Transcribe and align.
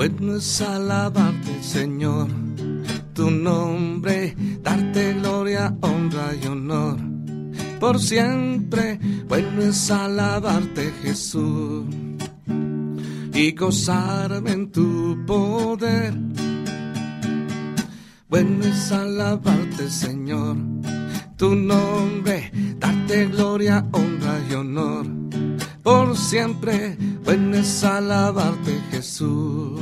Bueno 0.00 0.36
es 0.36 0.62
alabarte, 0.62 1.62
Señor, 1.62 2.28
tu 3.12 3.30
nombre, 3.30 4.34
darte 4.62 5.12
gloria, 5.12 5.76
honra 5.82 6.30
y 6.42 6.46
honor. 6.46 6.96
Por 7.78 8.00
siempre, 8.00 8.98
bueno 9.28 9.60
es 9.60 9.90
alabarte, 9.90 10.90
Jesús, 11.02 11.84
y 13.34 13.52
gozarme 13.52 14.52
en 14.52 14.72
tu 14.72 15.18
poder. 15.26 16.14
Bueno 18.26 18.64
es 18.64 18.92
alabarte, 18.92 19.90
Señor, 19.90 20.56
tu 21.36 21.54
nombre, 21.54 22.50
darte 22.78 23.26
gloria, 23.26 23.86
honra 23.92 24.40
y 24.48 24.54
honor. 24.54 25.20
Por 25.82 26.16
siempre, 26.16 26.96
bueno 27.24 27.56
es 27.56 27.84
alabarte, 27.84 28.80
Jesús, 28.90 29.79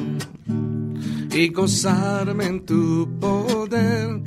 y 1.38 1.50
gozarme 1.50 2.46
en 2.46 2.66
tu 2.66 3.08
poder. 3.20 4.20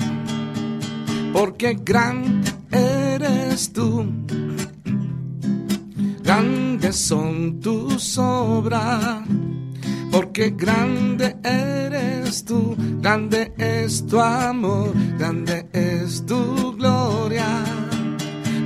Porque 1.34 1.77
grande 1.84 2.51
eres 2.71 3.73
tú, 3.73 4.05
grandes 6.23 6.95
son 6.95 7.59
tus 7.59 8.17
obras, 8.17 9.23
porque 10.09 10.51
grande 10.51 11.35
eres 11.43 12.45
tú, 12.45 12.77
grande 13.01 13.51
es 13.57 14.05
tu 14.07 14.17
amor, 14.20 14.93
grande 15.17 15.67
es 15.73 16.26
tu 16.26 16.76
gloria, 16.77 17.63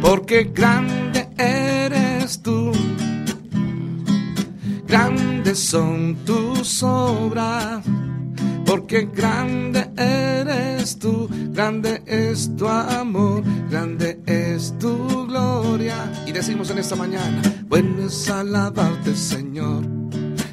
porque 0.01 0.51
grande 0.53 1.27
eres 1.37 2.43
tú, 2.43 2.71
grandes 4.87 5.59
son 5.59 6.15
tus 6.25 6.83
obras 6.83 7.83
porque 8.75 9.05
grande 9.05 9.89
eres 9.95 10.99
tú, 10.99 11.29
grande 11.53 12.03
es 12.05 12.53
tu 12.57 12.67
amor, 12.67 13.41
grande 13.69 14.19
es 14.25 14.77
tu 14.77 15.27
gloria. 15.27 15.95
Y 16.27 16.33
decimos 16.33 16.69
en 16.71 16.79
esta 16.79 16.97
mañana, 16.97 17.41
bueno 17.69 18.07
alabarte 18.33 19.15
Señor, 19.15 19.85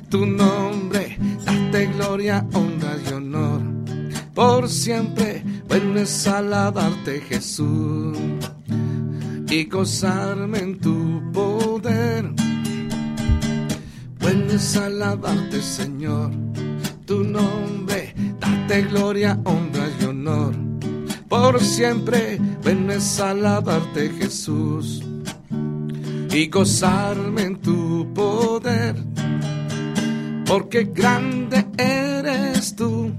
tu 0.09 0.25
nombre, 0.25 1.19
darte 1.45 1.87
gloria, 1.87 2.47
honra 2.53 2.97
y 3.05 3.13
honor. 3.13 3.61
Por 4.33 4.69
siempre, 4.69 5.43
bueno 5.67 5.99
es 5.99 6.25
alabarte 6.29 7.23
Jesús 7.23 8.17
y 9.51 9.65
gozarme 9.65 10.59
en 10.59 10.79
tu 10.79 11.33
poder. 11.33 12.31
Bueno 14.21 14.53
alabarte 14.81 15.61
Señor 15.61 16.31
tu 17.13 17.25
nombre, 17.25 17.82
gloria, 18.81 19.39
honra 19.45 19.87
y 20.01 20.05
honor. 20.05 20.55
Por 21.29 21.61
siempre, 21.61 22.41
ven 22.65 22.91
es 22.91 23.21
alabarte 23.21 24.11
Jesús 24.19 25.03
y 26.31 26.49
gozarme 26.49 27.43
en 27.43 27.57
tu 27.57 28.13
poder. 28.15 28.97
Porque 30.47 30.85
grande 30.85 31.67
eres 31.79 32.75
tú, 32.75 33.11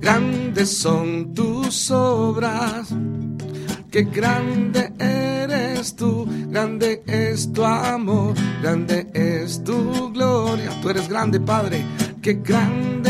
grandes 0.00 0.76
son 0.76 1.32
tus 1.34 1.90
obras, 1.90 2.88
que 3.90 4.02
grande 4.02 4.92
eres 4.98 5.96
tú, 5.96 6.26
grande 6.48 7.02
es 7.06 7.52
tu 7.52 7.64
amor, 7.64 8.34
grande 8.62 9.06
es 9.14 9.62
tu 9.64 10.12
gloria. 10.12 10.70
Tú 10.82 10.90
eres 10.90 11.08
grande, 11.08 11.40
Padre, 11.40 11.82
que 12.20 12.34
grande 12.34 13.09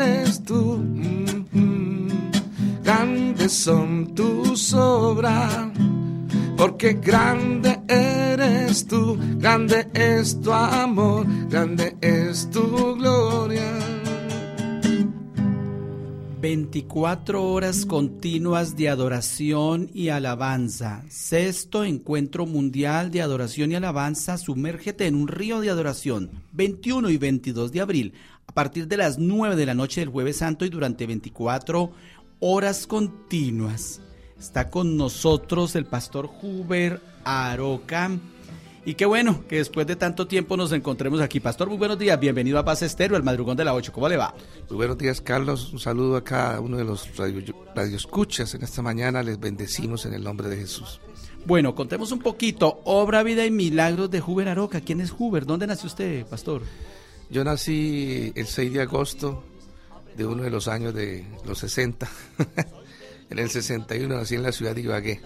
eres 0.00 0.42
tú. 0.44 0.78
Mm, 0.78 1.46
mm. 1.52 2.08
Grandes 2.82 3.52
son 3.52 4.14
tus 4.14 4.74
obras, 4.74 5.70
porque 6.56 6.94
grande 6.94 7.80
eres 7.88 8.86
tú, 8.86 9.18
grande 9.36 9.86
es 9.94 10.40
tu 10.40 10.52
amor, 10.52 11.26
grande 11.48 11.96
es 12.00 12.48
tu 12.50 12.96
gloria. 12.96 13.90
24 16.40 17.44
horas 17.44 17.84
continuas 17.84 18.74
de 18.74 18.88
adoración 18.88 19.90
y 19.92 20.08
alabanza. 20.08 21.04
Sexto 21.10 21.84
encuentro 21.84 22.46
mundial 22.46 23.10
de 23.10 23.20
adoración 23.20 23.72
y 23.72 23.74
alabanza. 23.74 24.38
Sumérgete 24.38 25.06
en 25.06 25.16
un 25.16 25.28
río 25.28 25.60
de 25.60 25.68
adoración. 25.68 26.30
21 26.52 27.10
y 27.10 27.18
22 27.18 27.72
de 27.72 27.80
abril, 27.82 28.14
a 28.50 28.52
partir 28.52 28.88
de 28.88 28.96
las 28.96 29.16
9 29.16 29.54
de 29.54 29.64
la 29.64 29.74
noche 29.74 30.00
del 30.00 30.08
Jueves 30.08 30.38
Santo 30.38 30.64
y 30.64 30.70
durante 30.70 31.06
24 31.06 31.92
horas 32.40 32.88
continuas. 32.88 34.00
Está 34.36 34.70
con 34.70 34.96
nosotros 34.96 35.76
el 35.76 35.84
pastor 35.84 36.28
Huber 36.42 37.00
Aroca 37.22 38.10
y 38.84 38.94
qué 38.94 39.06
bueno 39.06 39.44
que 39.46 39.58
después 39.58 39.86
de 39.86 39.94
tanto 39.94 40.26
tiempo 40.26 40.56
nos 40.56 40.72
encontremos 40.72 41.20
aquí. 41.20 41.38
Pastor, 41.38 41.68
muy 41.68 41.78
buenos 41.78 41.96
días. 41.96 42.18
Bienvenido 42.18 42.58
a 42.58 42.64
Paz 42.64 42.82
Estero, 42.82 43.16
el 43.16 43.22
madrugón 43.22 43.56
de 43.56 43.64
la 43.64 43.72
8. 43.72 43.92
¿Cómo 43.92 44.08
le 44.08 44.16
va? 44.16 44.34
Muy 44.68 44.78
buenos 44.78 44.98
días, 44.98 45.20
Carlos. 45.20 45.72
Un 45.72 45.78
saludo 45.78 46.16
a 46.16 46.24
cada 46.24 46.58
uno 46.60 46.76
de 46.76 46.82
los 46.82 47.16
radio, 47.16 47.40
radioescuchas 47.72 48.52
en 48.56 48.64
esta 48.64 48.82
mañana. 48.82 49.22
Les 49.22 49.38
bendecimos 49.38 50.06
en 50.06 50.14
el 50.14 50.24
nombre 50.24 50.48
de 50.48 50.56
Jesús. 50.56 51.00
Bueno, 51.46 51.76
contemos 51.76 52.10
un 52.10 52.18
poquito. 52.18 52.80
Obra, 52.84 53.22
vida 53.22 53.46
y 53.46 53.52
milagros 53.52 54.10
de 54.10 54.20
Huber 54.20 54.48
Aroca. 54.48 54.80
¿Quién 54.80 55.00
es 55.00 55.14
Huber? 55.16 55.46
¿Dónde 55.46 55.68
nació 55.68 55.86
usted, 55.86 56.26
pastor? 56.26 56.62
Yo 57.30 57.44
nací 57.44 58.32
el 58.34 58.46
6 58.46 58.72
de 58.72 58.82
agosto 58.82 59.44
de 60.16 60.26
uno 60.26 60.42
de 60.42 60.50
los 60.50 60.66
años 60.66 60.92
de 60.92 61.24
los 61.46 61.58
60. 61.58 62.08
en 63.30 63.38
el 63.38 63.48
61 63.48 64.16
nací 64.16 64.34
en 64.34 64.42
la 64.42 64.50
ciudad 64.50 64.74
de 64.74 64.80
Ibagué. 64.80 65.20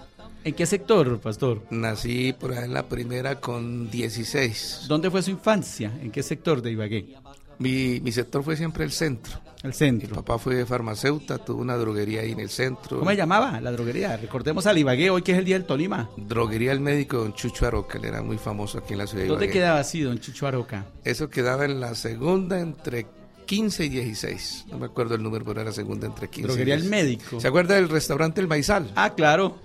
¿En 0.44 0.54
qué 0.54 0.66
sector, 0.66 1.18
pastor? 1.20 1.62
Nací 1.70 2.34
por 2.34 2.52
ahí 2.52 2.64
en 2.64 2.74
la 2.74 2.86
primera 2.86 3.40
con 3.40 3.90
16. 3.90 4.82
¿Dónde 4.86 5.10
fue 5.10 5.22
su 5.22 5.30
infancia? 5.30 5.98
¿En 6.02 6.10
qué 6.10 6.22
sector 6.22 6.60
de 6.60 6.72
Ibagué? 6.72 7.16
Mi, 7.58 8.00
mi 8.00 8.12
sector 8.12 8.42
fue 8.42 8.56
siempre 8.56 8.84
el 8.84 8.92
centro. 8.92 9.40
El 9.62 9.72
centro. 9.72 10.10
Mi 10.10 10.14
papá 10.16 10.38
fue 10.38 10.66
farmacéutico, 10.66 11.38
tuvo 11.38 11.62
una 11.62 11.76
droguería 11.76 12.20
ahí 12.20 12.32
en 12.32 12.40
el 12.40 12.50
centro. 12.50 12.98
¿Cómo 12.98 13.10
se 13.10 13.16
llamaba 13.16 13.60
la 13.62 13.72
droguería? 13.72 14.16
Recordemos 14.16 14.66
al 14.66 14.76
Ibagué, 14.76 15.08
hoy 15.08 15.22
que 15.22 15.32
es 15.32 15.38
el 15.38 15.44
Día 15.46 15.56
del 15.56 15.64
Tolima. 15.66 16.10
Droguería 16.18 16.72
El 16.72 16.80
Médico 16.80 17.16
Don 17.18 17.32
Chucho 17.34 17.66
Aroca, 17.66 17.96
él 17.98 18.04
era 18.04 18.20
muy 18.22 18.36
famoso 18.36 18.78
aquí 18.78 18.92
en 18.92 18.98
la 18.98 19.06
ciudad 19.06 19.22
de 19.22 19.28
¿Dónde 19.28 19.46
Ibagué. 19.46 19.58
quedaba 19.58 19.80
así, 19.80 20.02
Don 20.02 20.18
Chucho 20.18 20.46
Aroca? 20.46 20.84
Eso 21.02 21.30
quedaba 21.30 21.64
en 21.64 21.80
la 21.80 21.94
segunda 21.94 22.60
entre 22.60 23.06
15 23.46 23.84
y 23.86 23.88
16. 23.88 24.66
No 24.70 24.78
me 24.78 24.86
acuerdo 24.86 25.14
el 25.14 25.22
número, 25.22 25.44
pero 25.46 25.62
era 25.62 25.72
segunda 25.72 26.06
entre 26.08 26.28
15 26.28 26.46
Droguería 26.48 26.74
y 26.74 26.78
El 26.78 26.82
16. 26.90 26.90
Médico. 27.04 27.40
¿Se 27.40 27.48
acuerda 27.48 27.74
del 27.76 27.88
restaurante 27.88 28.42
El 28.42 28.48
Maizal? 28.48 28.90
Ah, 28.96 29.14
claro. 29.14 29.58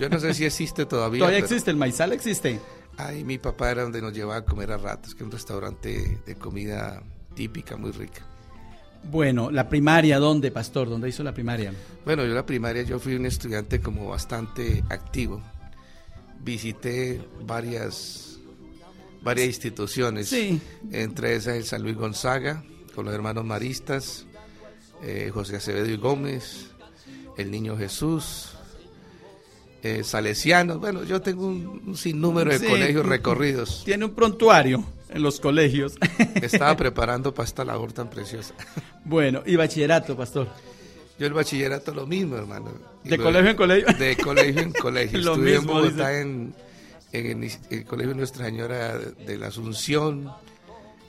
Yo 0.00 0.08
no 0.08 0.18
sé 0.18 0.34
si 0.34 0.44
existe 0.44 0.86
todavía. 0.86 1.20
Todavía 1.20 1.38
pero- 1.38 1.46
existe, 1.46 1.70
el 1.70 1.76
maizal 1.76 2.12
existe. 2.12 2.58
Ay, 2.96 3.22
mi 3.24 3.36
papá 3.38 3.70
era 3.70 3.82
donde 3.82 4.00
nos 4.00 4.12
llevaba 4.12 4.36
a 4.38 4.44
comer 4.44 4.72
a 4.72 4.78
ratos, 4.78 5.14
que 5.14 5.18
es 5.22 5.26
un 5.26 5.30
restaurante 5.30 6.18
de 6.24 6.34
comida 6.36 7.02
típica, 7.36 7.76
muy 7.76 7.92
rica. 7.92 8.22
Bueno, 9.08 9.52
la 9.52 9.68
primaria, 9.68 10.18
¿dónde, 10.18 10.50
pastor? 10.50 10.88
¿Dónde 10.88 11.08
hizo 11.08 11.22
la 11.22 11.32
primaria? 11.32 11.72
Bueno, 12.04 12.24
yo 12.26 12.34
la 12.34 12.44
primaria, 12.44 12.82
yo 12.82 12.98
fui 12.98 13.14
un 13.14 13.26
estudiante 13.26 13.80
como 13.80 14.08
bastante 14.08 14.82
activo. 14.90 15.40
Visité 16.42 17.20
varias, 17.46 18.38
varias 19.22 19.46
instituciones. 19.48 20.28
Sí. 20.28 20.60
Entre 20.90 21.36
esas 21.36 21.56
el 21.56 21.64
San 21.64 21.82
Luis 21.82 21.94
Gonzaga, 21.96 22.64
con 22.94 23.04
los 23.04 23.14
hermanos 23.14 23.44
maristas, 23.44 24.26
eh, 25.02 25.30
José 25.32 25.56
Acevedo 25.56 25.86
y 25.88 25.96
Gómez, 25.96 26.68
el 27.36 27.50
Niño 27.50 27.76
Jesús, 27.76 28.50
eh, 29.82 30.02
Salesianos. 30.02 30.78
Bueno, 30.80 31.04
yo 31.04 31.20
tengo 31.20 31.46
un, 31.46 31.82
un 31.86 31.96
sinnúmero 31.96 32.50
de 32.50 32.58
Sí. 32.58 32.66
colegios 32.66 33.06
recorridos. 33.06 33.82
Tiene 33.84 34.04
un 34.04 34.12
prontuario 34.14 34.84
en 35.08 35.22
los 35.22 35.40
colegios. 35.40 35.94
Estaba 36.42 36.76
preparando 36.76 37.34
para 37.34 37.46
esta 37.46 37.64
labor 37.64 37.92
tan 37.92 38.08
preciosa. 38.08 38.54
bueno, 39.04 39.42
y 39.46 39.56
bachillerato, 39.56 40.16
pastor. 40.16 40.48
Yo 41.18 41.26
el 41.26 41.32
bachillerato 41.32 41.94
lo 41.94 42.06
mismo, 42.06 42.36
hermano. 42.36 42.72
Y 43.04 43.08
¿De 43.08 43.18
colegio 43.18 43.50
en 43.50 43.56
colegio? 43.56 43.86
De 43.98 44.16
colegio 44.16 44.62
en 44.62 44.72
colegio. 44.72 45.18
Lo 45.20 45.32
Estudié 45.32 45.58
mismo, 45.58 45.78
en 45.78 45.84
Bogotá 45.84 46.20
en, 46.20 46.54
en 47.12 47.42
el, 47.44 47.52
el 47.70 47.84
colegio 47.86 48.14
Nuestra 48.14 48.44
Señora 48.44 48.98
de 48.98 49.38
la 49.38 49.46
Asunción. 49.46 50.30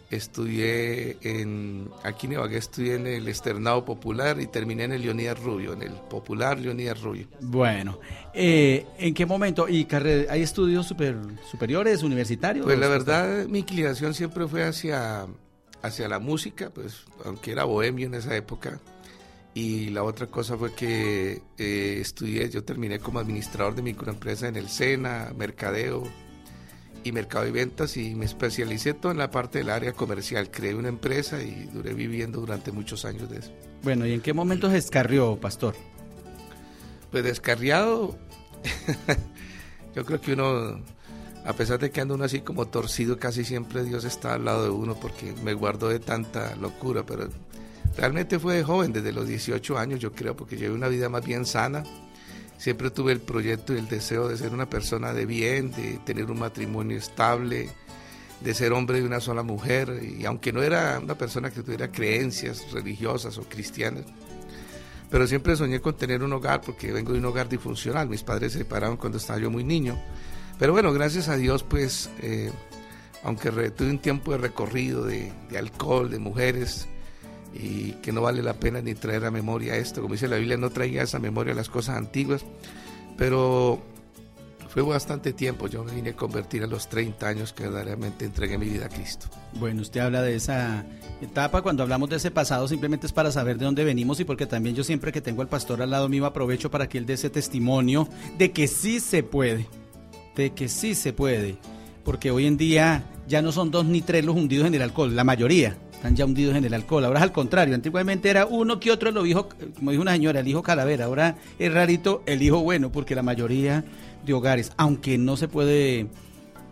Estudié 0.09 1.17
en, 1.21 1.89
aquí 2.03 2.27
en 2.27 2.33
Ibagué 2.33 2.57
estudié 2.57 2.95
en 2.95 3.07
el 3.07 3.27
Externado 3.27 3.83
Popular 3.83 4.39
y 4.39 4.47
terminé 4.47 4.85
en 4.85 4.93
el 4.93 5.01
Leonidas 5.01 5.37
Rubio, 5.43 5.73
en 5.73 5.81
el 5.81 5.91
Popular 5.91 6.57
Leonidas 6.57 7.01
Rubio. 7.01 7.27
Bueno, 7.41 7.99
eh, 8.33 8.85
¿en 8.97 9.13
qué 9.13 9.25
momento? 9.25 9.67
¿Y 9.67 9.85
hay 10.29 10.41
estudios 10.41 10.87
super- 10.87 11.17
superiores, 11.51 12.03
universitarios? 12.03 12.65
Pues 12.65 12.79
la 12.79 12.87
verdad, 12.87 13.47
mi 13.47 13.59
inclinación 13.59 14.13
siempre 14.13 14.47
fue 14.47 14.63
hacia, 14.63 15.27
hacia 15.81 16.07
la 16.07 16.19
música, 16.19 16.69
pues 16.69 17.03
aunque 17.25 17.51
era 17.51 17.65
bohemio 17.65 18.07
en 18.07 18.13
esa 18.13 18.33
época. 18.35 18.79
Y 19.53 19.89
la 19.89 20.03
otra 20.03 20.27
cosa 20.27 20.55
fue 20.55 20.73
que 20.73 21.41
eh, 21.57 21.97
estudié, 21.99 22.49
yo 22.49 22.63
terminé 22.63 22.99
como 22.99 23.19
administrador 23.19 23.75
de 23.75 23.81
microempresa 23.81 24.47
en 24.47 24.55
el 24.55 24.69
SENA, 24.69 25.33
mercadeo. 25.37 26.03
Y 27.03 27.11
mercado 27.11 27.47
y 27.47 27.51
ventas 27.51 27.97
y 27.97 28.15
me 28.15 28.25
especialicé 28.25 28.93
todo 28.93 29.11
en 29.11 29.17
la 29.17 29.31
parte 29.31 29.59
del 29.59 29.69
área 29.69 29.93
comercial. 29.93 30.49
Creé 30.51 30.75
una 30.75 30.89
empresa 30.89 31.41
y 31.41 31.69
duré 31.73 31.93
viviendo 31.93 32.39
durante 32.39 32.71
muchos 32.71 33.05
años 33.05 33.29
de 33.29 33.39
eso. 33.39 33.51
Bueno, 33.83 34.05
¿y 34.05 34.13
en 34.13 34.21
qué 34.21 34.33
momento 34.33 34.69
se 34.69 34.77
escarrió, 34.77 35.37
pastor? 35.37 35.75
Pues 37.11 37.23
descarriado, 37.23 38.17
yo 39.95 40.05
creo 40.05 40.19
que 40.19 40.33
uno, 40.33 40.81
a 41.45 41.53
pesar 41.53 41.79
de 41.79 41.91
que 41.91 42.01
anda 42.01 42.15
uno 42.15 42.25
así 42.25 42.41
como 42.41 42.67
torcido, 42.67 43.17
casi 43.17 43.43
siempre 43.45 43.83
Dios 43.83 44.03
está 44.03 44.33
al 44.33 44.45
lado 44.45 44.63
de 44.63 44.69
uno 44.69 44.95
porque 44.95 45.33
me 45.43 45.53
guardó 45.53 45.89
de 45.89 45.99
tanta 45.99 46.55
locura, 46.55 47.05
pero 47.05 47.29
realmente 47.95 48.39
fue 48.39 48.63
joven, 48.63 48.91
desde 48.91 49.13
los 49.13 49.27
18 49.27 49.77
años 49.77 49.99
yo 49.99 50.11
creo, 50.11 50.35
porque 50.35 50.57
llevé 50.57 50.73
una 50.73 50.89
vida 50.89 51.07
más 51.07 51.25
bien 51.25 51.45
sana 51.45 51.83
Siempre 52.57 52.89
tuve 52.89 53.11
el 53.11 53.19
proyecto 53.19 53.73
y 53.73 53.77
el 53.77 53.87
deseo 53.87 54.27
de 54.27 54.37
ser 54.37 54.53
una 54.53 54.69
persona 54.69 55.13
de 55.13 55.25
bien, 55.25 55.71
de 55.71 55.99
tener 56.03 56.31
un 56.31 56.39
matrimonio 56.39 56.97
estable, 56.97 57.69
de 58.41 58.53
ser 58.53 58.73
hombre 58.73 58.99
de 58.99 59.05
una 59.05 59.19
sola 59.19 59.43
mujer. 59.43 60.01
Y 60.03 60.25
aunque 60.25 60.51
no 60.51 60.63
era 60.63 60.99
una 61.01 61.15
persona 61.15 61.51
que 61.51 61.61
tuviera 61.61 61.91
creencias 61.91 62.71
religiosas 62.71 63.37
o 63.37 63.43
cristianas, 63.43 64.05
pero 65.09 65.25
siempre 65.27 65.55
soñé 65.55 65.79
con 65.79 65.95
tener 65.95 66.23
un 66.23 66.33
hogar 66.33 66.61
porque 66.61 66.91
vengo 66.91 67.13
de 67.13 67.19
un 67.19 67.25
hogar 67.25 67.47
disfuncional. 67.47 68.09
Mis 68.09 68.23
padres 68.23 68.53
se 68.53 68.59
separaron 68.59 68.97
cuando 68.97 69.17
estaba 69.17 69.39
yo 69.39 69.49
muy 69.49 69.63
niño. 69.63 69.97
Pero 70.59 70.73
bueno, 70.73 70.91
gracias 70.91 71.29
a 71.29 71.37
Dios, 71.37 71.63
pues, 71.63 72.09
eh, 72.21 72.51
aunque 73.23 73.51
tuve 73.71 73.89
un 73.89 73.99
tiempo 73.99 74.31
de 74.31 74.39
recorrido 74.39 75.05
de, 75.05 75.31
de 75.49 75.57
alcohol, 75.57 76.09
de 76.09 76.19
mujeres, 76.19 76.87
y 77.53 77.93
que 77.93 78.11
no 78.11 78.21
vale 78.21 78.41
la 78.41 78.53
pena 78.53 78.81
ni 78.81 78.93
traer 78.93 79.25
a 79.25 79.31
memoria 79.31 79.75
esto. 79.75 80.01
Como 80.01 80.13
dice 80.13 80.27
la 80.27 80.37
Biblia, 80.37 80.57
no 80.57 80.69
traiga 80.69 81.03
esa 81.03 81.19
memoria 81.19 81.53
las 81.53 81.69
cosas 81.69 81.97
antiguas, 81.97 82.45
pero 83.17 83.81
fue 84.69 84.83
bastante 84.83 85.33
tiempo. 85.33 85.67
Yo 85.67 85.83
me 85.83 85.93
vine 85.93 86.11
a 86.11 86.15
convertir 86.15 86.63
a 86.63 86.67
los 86.67 86.87
30 86.87 87.27
años 87.27 87.53
que 87.53 87.63
verdaderamente 87.63 88.25
entregué 88.25 88.57
mi 88.57 88.67
vida 88.67 88.85
a 88.85 88.89
Cristo. 88.89 89.27
Bueno, 89.53 89.81
usted 89.81 90.01
habla 90.01 90.21
de 90.21 90.35
esa 90.35 90.85
etapa. 91.21 91.61
Cuando 91.61 91.83
hablamos 91.83 92.09
de 92.09 92.17
ese 92.17 92.29
pasado, 92.31 92.67
simplemente 92.67 93.07
es 93.07 93.13
para 93.13 93.31
saber 93.31 93.57
de 93.57 93.65
dónde 93.65 93.83
venimos 93.83 94.19
y 94.19 94.25
porque 94.25 94.45
también 94.45 94.75
yo 94.75 94.83
siempre 94.83 95.11
que 95.11 95.21
tengo 95.21 95.41
al 95.41 95.47
pastor 95.47 95.81
al 95.81 95.89
lado 95.89 96.09
mío 96.09 96.25
aprovecho 96.25 96.69
para 96.69 96.87
que 96.87 96.97
él 96.97 97.05
dé 97.05 97.13
ese 97.13 97.29
testimonio 97.29 98.07
de 98.37 98.51
que 98.51 98.67
sí 98.67 98.99
se 98.99 99.23
puede, 99.23 99.67
de 100.35 100.51
que 100.51 100.69
sí 100.69 100.93
se 100.93 101.13
puede. 101.13 101.57
Porque 102.03 102.29
hoy 102.31 102.45
en 102.45 102.57
día 102.57 103.03
ya 103.27 103.41
no 103.41 103.51
son 103.51 103.71
dos 103.71 103.85
ni 103.85 104.01
tres 104.01 104.23
los 104.23 104.35
hundidos 104.35 104.67
en 104.67 104.75
el 104.75 104.81
alcohol, 104.81 105.15
la 105.15 105.23
mayoría 105.23 105.75
están 105.97 106.15
ya 106.15 106.25
hundidos 106.25 106.55
en 106.55 106.63
el 106.63 106.73
alcohol. 106.75 107.05
Ahora 107.05 107.19
es 107.19 107.23
al 107.23 107.31
contrario, 107.31 107.73
antiguamente 107.73 108.29
era 108.29 108.45
uno 108.45 108.79
que 108.79 108.91
otro, 108.91 109.11
lo 109.11 109.23
dijo, 109.23 109.49
como 109.75 109.91
dijo 109.91 110.03
una 110.03 110.13
señora, 110.13 110.41
el 110.41 110.47
hijo 110.47 110.61
calavera. 110.61 111.05
Ahora 111.05 111.37
es 111.57 111.73
rarito 111.73 112.21
el 112.27 112.43
hijo 112.43 112.59
bueno, 112.61 112.91
porque 112.91 113.15
la 113.15 113.23
mayoría 113.23 113.83
de 114.23 114.33
hogares, 114.33 114.71
aunque 114.77 115.17
no 115.17 115.37
se 115.37 115.47
puede 115.47 116.07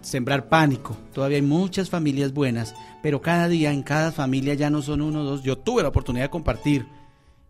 sembrar 0.01 0.47
pánico, 0.47 0.95
todavía 1.11 1.37
hay 1.37 1.41
muchas 1.41 1.89
familias 1.89 2.33
buenas, 2.33 2.75
pero 3.01 3.19
cada 3.21 3.47
día 3.47 3.71
en 3.73 3.81
cada 3.81 4.11
familia 4.11 4.53
ya 4.53 4.69
no 4.69 4.83
son 4.83 5.01
uno 5.01 5.21
o 5.21 5.23
dos. 5.23 5.41
Yo 5.41 5.57
tuve 5.57 5.81
la 5.81 5.89
oportunidad 5.89 6.25
de 6.25 6.29
compartir, 6.29 6.85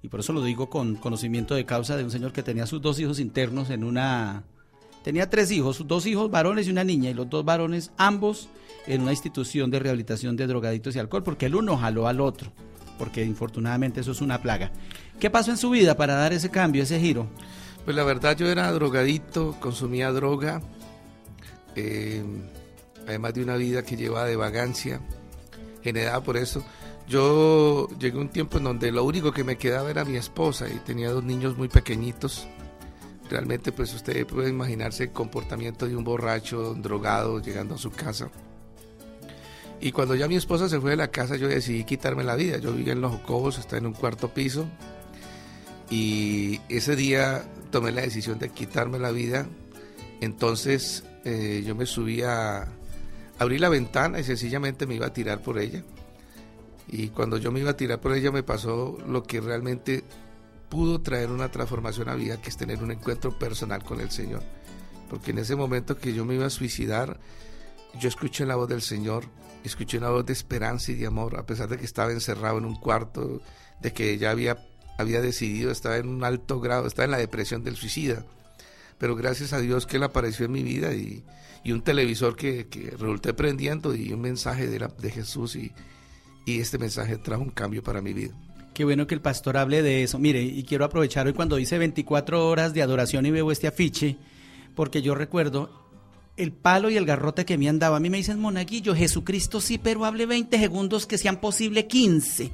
y 0.01 0.07
por 0.07 0.21
eso 0.21 0.31
lo 0.31 0.41
digo 0.41 0.69
con 0.69 0.95
conocimiento 0.95 1.55
de 1.55 1.65
causa, 1.65 1.97
de 1.97 2.05
un 2.05 2.11
señor 2.11 2.31
que 2.31 2.41
tenía 2.41 2.67
sus 2.67 2.81
dos 2.81 2.99
hijos 2.99 3.19
internos 3.19 3.69
en 3.69 3.83
una... 3.83 4.43
Tenía 5.03 5.29
tres 5.29 5.51
hijos, 5.51 5.75
sus 5.75 5.87
dos 5.87 6.05
hijos 6.05 6.31
varones 6.31 6.67
y 6.67 6.71
una 6.71 6.85
niña, 6.85 7.09
y 7.09 7.13
los 7.13 7.29
dos 7.29 7.43
varones, 7.43 7.91
ambos 7.97 8.47
en 8.87 9.01
una 9.01 9.11
institución 9.11 9.71
de 9.71 9.79
rehabilitación 9.79 10.35
de 10.35 10.47
drogaditos 10.47 10.95
y 10.95 10.99
alcohol, 10.99 11.23
porque 11.23 11.47
el 11.47 11.55
uno 11.55 11.77
jaló 11.77 12.07
al 12.07 12.21
otro, 12.21 12.51
porque 12.97 13.23
infortunadamente 13.23 14.01
eso 14.01 14.11
es 14.11 14.21
una 14.21 14.41
plaga. 14.41 14.71
¿Qué 15.19 15.29
pasó 15.29 15.51
en 15.51 15.57
su 15.57 15.69
vida 15.69 15.95
para 15.95 16.15
dar 16.15 16.33
ese 16.33 16.49
cambio, 16.49 16.83
ese 16.83 16.99
giro? 16.99 17.27
Pues 17.85 17.95
la 17.95 18.03
verdad 18.03 18.35
yo 18.35 18.47
era 18.47 18.71
drogadito, 18.71 19.55
consumía 19.59 20.11
droga, 20.11 20.61
eh, 21.75 22.23
además 23.07 23.33
de 23.33 23.43
una 23.43 23.55
vida 23.55 23.83
que 23.83 23.95
llevaba 23.95 24.25
de 24.25 24.35
vagancia, 24.35 25.01
generada 25.83 26.21
por 26.21 26.37
eso. 26.37 26.63
Yo 27.07 27.87
llegué 27.99 28.17
a 28.17 28.21
un 28.21 28.29
tiempo 28.29 28.57
en 28.57 28.63
donde 28.63 28.91
lo 28.91 29.03
único 29.03 29.31
que 29.31 29.43
me 29.43 29.57
quedaba 29.57 29.91
era 29.91 30.03
mi 30.05 30.17
esposa 30.17 30.67
y 30.67 30.79
tenía 30.79 31.11
dos 31.11 31.23
niños 31.23 31.55
muy 31.55 31.67
pequeñitos. 31.67 32.47
Realmente 33.29 33.71
pues 33.71 33.93
usted 33.93 34.25
puede 34.25 34.49
imaginarse 34.49 35.03
el 35.03 35.11
comportamiento 35.11 35.87
de 35.87 35.95
un 35.95 36.03
borracho, 36.03 36.73
drogado, 36.73 37.39
llegando 37.39 37.75
a 37.75 37.77
su 37.77 37.91
casa. 37.91 38.29
Y 39.79 39.91
cuando 39.91 40.15
ya 40.15 40.27
mi 40.27 40.35
esposa 40.35 40.69
se 40.69 40.79
fue 40.79 40.91
de 40.91 40.95
la 40.95 41.09
casa, 41.09 41.35
yo 41.35 41.47
decidí 41.47 41.83
quitarme 41.83 42.23
la 42.23 42.35
vida. 42.35 42.57
Yo 42.57 42.73
vivía 42.73 42.93
en 42.93 43.01
Los 43.01 43.11
Jocobos, 43.11 43.57
estaba 43.57 43.77
en 43.79 43.87
un 43.87 43.93
cuarto 43.93 44.33
piso. 44.33 44.65
Y 45.89 46.59
ese 46.69 46.95
día 46.95 47.45
tomé 47.71 47.91
la 47.91 48.01
decisión 48.01 48.39
de 48.39 48.49
quitarme 48.49 48.99
la 48.99 49.11
vida. 49.11 49.47
Entonces 50.21 51.03
eh, 51.23 51.63
yo 51.65 51.75
me 51.75 51.85
subí 51.85 52.21
a 52.21 52.67
abrir 53.37 53.59
la 53.59 53.69
ventana 53.69 54.19
y 54.19 54.23
sencillamente 54.23 54.87
me 54.87 54.95
iba 54.95 55.07
a 55.07 55.13
tirar 55.13 55.41
por 55.41 55.59
ella. 55.59 55.83
Y 56.87 57.09
cuando 57.09 57.37
yo 57.37 57.51
me 57.51 57.59
iba 57.59 57.71
a 57.71 57.77
tirar 57.77 57.99
por 57.99 58.13
ella 58.15 58.31
me 58.31 58.43
pasó 58.43 58.97
lo 59.07 59.23
que 59.23 59.41
realmente 59.41 60.03
pudo 60.69 61.01
traer 61.01 61.31
una 61.31 61.49
transformación 61.51 62.09
a 62.09 62.15
vida, 62.15 62.37
que 62.41 62.49
es 62.49 62.57
tener 62.57 62.83
un 62.83 62.91
encuentro 62.91 63.37
personal 63.37 63.83
con 63.83 64.01
el 64.01 64.11
Señor. 64.11 64.43
Porque 65.09 65.31
en 65.31 65.39
ese 65.39 65.55
momento 65.55 65.97
que 65.97 66.13
yo 66.13 66.25
me 66.25 66.35
iba 66.35 66.45
a 66.45 66.49
suicidar, 66.49 67.19
yo 67.99 68.09
escuché 68.09 68.45
la 68.45 68.55
voz 68.55 68.69
del 68.69 68.81
Señor 68.81 69.25
escuché 69.67 69.97
una 69.97 70.09
voz 70.09 70.25
de 70.25 70.33
esperanza 70.33 70.91
y 70.91 70.95
de 70.95 71.07
amor, 71.07 71.37
a 71.37 71.45
pesar 71.45 71.69
de 71.69 71.77
que 71.77 71.85
estaba 71.85 72.11
encerrado 72.11 72.57
en 72.57 72.65
un 72.65 72.75
cuarto, 72.75 73.41
de 73.81 73.93
que 73.93 74.17
ya 74.17 74.31
había, 74.31 74.57
había 74.97 75.21
decidido, 75.21 75.71
estaba 75.71 75.97
en 75.97 76.07
un 76.07 76.23
alto 76.23 76.59
grado, 76.59 76.87
estaba 76.87 77.05
en 77.05 77.11
la 77.11 77.17
depresión 77.17 77.63
del 77.63 77.75
suicida. 77.75 78.25
Pero 78.97 79.15
gracias 79.15 79.53
a 79.53 79.59
Dios 79.59 79.85
que 79.85 79.97
Él 79.97 80.03
apareció 80.03 80.45
en 80.45 80.51
mi 80.51 80.63
vida 80.63 80.93
y, 80.93 81.23
un 81.65 81.81
televisor 81.81 82.35
que, 82.35 82.67
que, 82.67 82.91
resulté 82.91 83.33
prendiendo 83.33 83.95
y 83.95 84.13
un 84.13 84.21
mensaje 84.21 84.67
de, 84.67 84.87
de 84.99 85.11
Jesús 85.11 85.55
y, 85.55 85.71
y 86.45 86.59
este 86.59 86.77
mensaje 86.77 87.17
trajo 87.17 87.41
un 87.41 87.49
cambio 87.49 87.81
para 87.81 88.01
mi 88.01 88.13
vida. 88.13 88.33
Qué 88.75 88.83
bueno 88.83 89.07
que 89.07 89.15
el 89.15 89.21
pastor 89.21 89.57
hable 89.57 89.81
de 89.81 90.03
eso. 90.03 90.19
Mire, 90.19 90.43
y 90.43 90.63
quiero 90.63 90.85
aprovechar 90.85 91.27
hoy 91.27 91.33
cuando 91.33 91.55
dice 91.55 91.77
24 91.77 92.47
horas 92.47 92.73
de 92.73 92.81
adoración 92.81 93.25
y 93.25 93.31
veo 93.31 93.51
este 93.51 93.67
afiche, 93.67 94.17
porque 94.75 95.01
yo 95.01 95.15
recuerdo 95.15 95.84
el 96.37 96.51
palo 96.51 96.89
y 96.89 96.97
el 96.97 97.05
garrote 97.05 97.45
que 97.45 97.57
me 97.57 97.69
han 97.69 97.79
dado. 97.79 97.95
A 97.95 97.99
mí 97.99 98.09
me 98.09 98.17
dicen, 98.17 98.39
monaguillo, 98.39 98.95
Jesucristo 98.95 99.61
sí, 99.61 99.77
pero 99.77 100.05
hable 100.05 100.25
20 100.25 100.57
segundos 100.59 101.05
que 101.05 101.17
sean 101.17 101.39
posible 101.39 101.87
15. 101.87 102.51